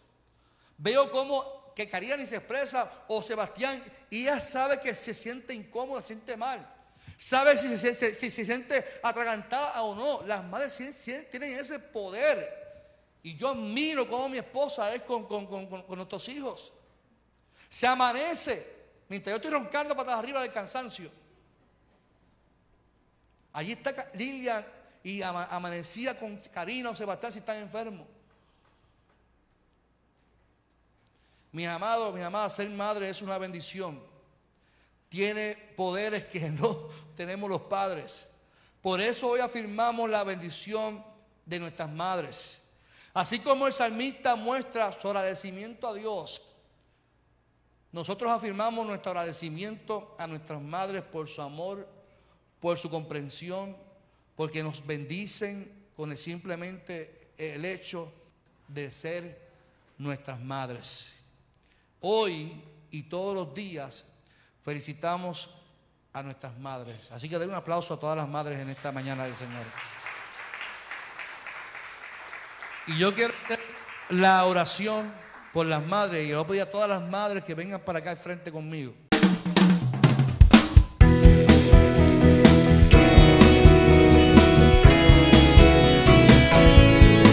Veo 0.77 1.09
cómo 1.11 1.56
que 1.77 1.87
Karina 1.87 2.17
ni 2.17 2.25
se 2.25 2.37
expresa 2.37 2.89
o 3.07 3.21
Sebastián 3.21 3.83
y 4.09 4.23
ella 4.23 4.39
sabe 4.39 4.79
que 4.79 4.95
se 4.95 5.13
siente 5.13 5.53
incómoda, 5.53 6.01
se 6.01 6.07
siente 6.07 6.35
mal. 6.35 6.67
Sabe 7.15 7.55
si 7.55 7.77
se, 7.77 8.31
siente 8.31 8.83
atragantada 9.03 9.83
o 9.83 9.93
no. 9.93 10.25
Las 10.25 10.43
madres 10.43 10.75
tienen 11.29 11.59
ese 11.59 11.77
poder. 11.77 13.19
Y 13.21 13.35
yo 13.35 13.49
admiro 13.49 14.09
cómo 14.09 14.27
mi 14.27 14.39
esposa 14.39 14.91
es 14.95 15.03
con, 15.03 15.27
nuestros 15.89 16.27
hijos. 16.29 16.73
Se 17.69 17.85
amanece 17.85 18.65
mientras 19.07 19.33
yo 19.33 19.35
estoy 19.35 19.51
roncando 19.51 19.95
patas 19.95 20.15
arriba 20.15 20.41
del 20.41 20.51
cansancio. 20.51 21.11
Allí 23.53 23.73
está 23.73 24.09
Lilian 24.15 24.65
y 25.03 25.21
amanecía 25.21 26.19
con 26.19 26.37
Karina 26.51 26.89
o 26.89 26.95
Sebastián 26.95 27.31
si 27.31 27.37
están 27.37 27.57
enfermos. 27.57 28.16
Mis 31.51 31.67
amados, 31.67 32.13
mis 32.13 32.23
amadas, 32.23 32.55
ser 32.55 32.69
madre 32.69 33.09
es 33.09 33.21
una 33.21 33.37
bendición. 33.37 34.01
Tiene 35.09 35.55
poderes 35.75 36.25
que 36.25 36.49
no 36.51 36.89
tenemos 37.15 37.49
los 37.49 37.61
padres. 37.61 38.27
Por 38.81 39.01
eso 39.01 39.29
hoy 39.29 39.39
afirmamos 39.39 40.09
la 40.09 40.23
bendición 40.23 41.03
de 41.45 41.59
nuestras 41.59 41.89
madres. 41.91 42.63
Así 43.13 43.39
como 43.39 43.65
el 43.65 43.73
salmista 43.73 44.35
muestra 44.35 44.93
su 44.93 45.07
agradecimiento 45.07 45.87
a 45.87 45.93
Dios, 45.93 46.41
nosotros 47.91 48.31
afirmamos 48.31 48.85
nuestro 48.85 49.11
agradecimiento 49.11 50.15
a 50.19 50.27
nuestras 50.27 50.61
madres 50.61 51.03
por 51.03 51.27
su 51.27 51.41
amor, 51.41 51.87
por 52.59 52.77
su 52.77 52.89
comprensión, 52.89 53.75
porque 54.35 54.61
nos 54.61 54.85
bendicen 54.85 55.89
con 55.95 56.15
simplemente 56.15 57.31
el 57.37 57.65
hecho 57.65 58.11
de 58.67 58.91
ser 58.91 59.49
nuestras 59.97 60.39
madres. 60.39 61.16
Hoy 61.99 62.63
y 62.91 63.03
todos 63.03 63.33
los 63.33 63.53
días 63.55 64.05
felicitamos 64.61 65.49
a 66.13 66.21
nuestras 66.21 66.57
madres. 66.59 67.11
Así 67.11 67.27
que 67.27 67.39
den 67.39 67.49
un 67.49 67.55
aplauso 67.55 67.95
a 67.95 67.99
todas 67.99 68.15
las 68.15 68.27
madres 68.27 68.59
en 68.59 68.69
esta 68.69 68.91
mañana 68.91 69.23
del 69.25 69.35
Señor. 69.35 69.65
Y 72.87 72.97
yo 72.97 73.13
quiero 73.13 73.33
hacer 73.43 73.59
la 74.09 74.45
oración 74.45 75.11
por 75.51 75.65
las 75.65 75.83
madres 75.85 76.25
y 76.25 76.29
yo 76.29 76.45
voy 76.45 76.59
a 76.59 76.71
todas 76.71 76.89
las 76.89 77.01
madres 77.01 77.43
que 77.43 77.55
vengan 77.55 77.81
para 77.81 77.99
acá 77.99 78.11
al 78.11 78.17
frente 78.17 78.51
conmigo. 78.51 78.93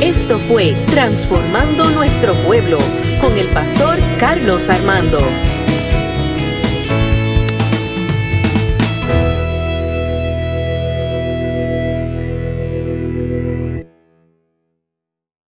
Esto 0.01 0.39
fue 0.41 0.73
Transformando 0.91 1.91
Nuestro 1.91 2.35
Pueblo 2.47 2.79
con 3.21 3.37
el 3.39 3.49
pastor 3.49 3.99
Carlos 4.19 4.69
Armando. 4.69 5.19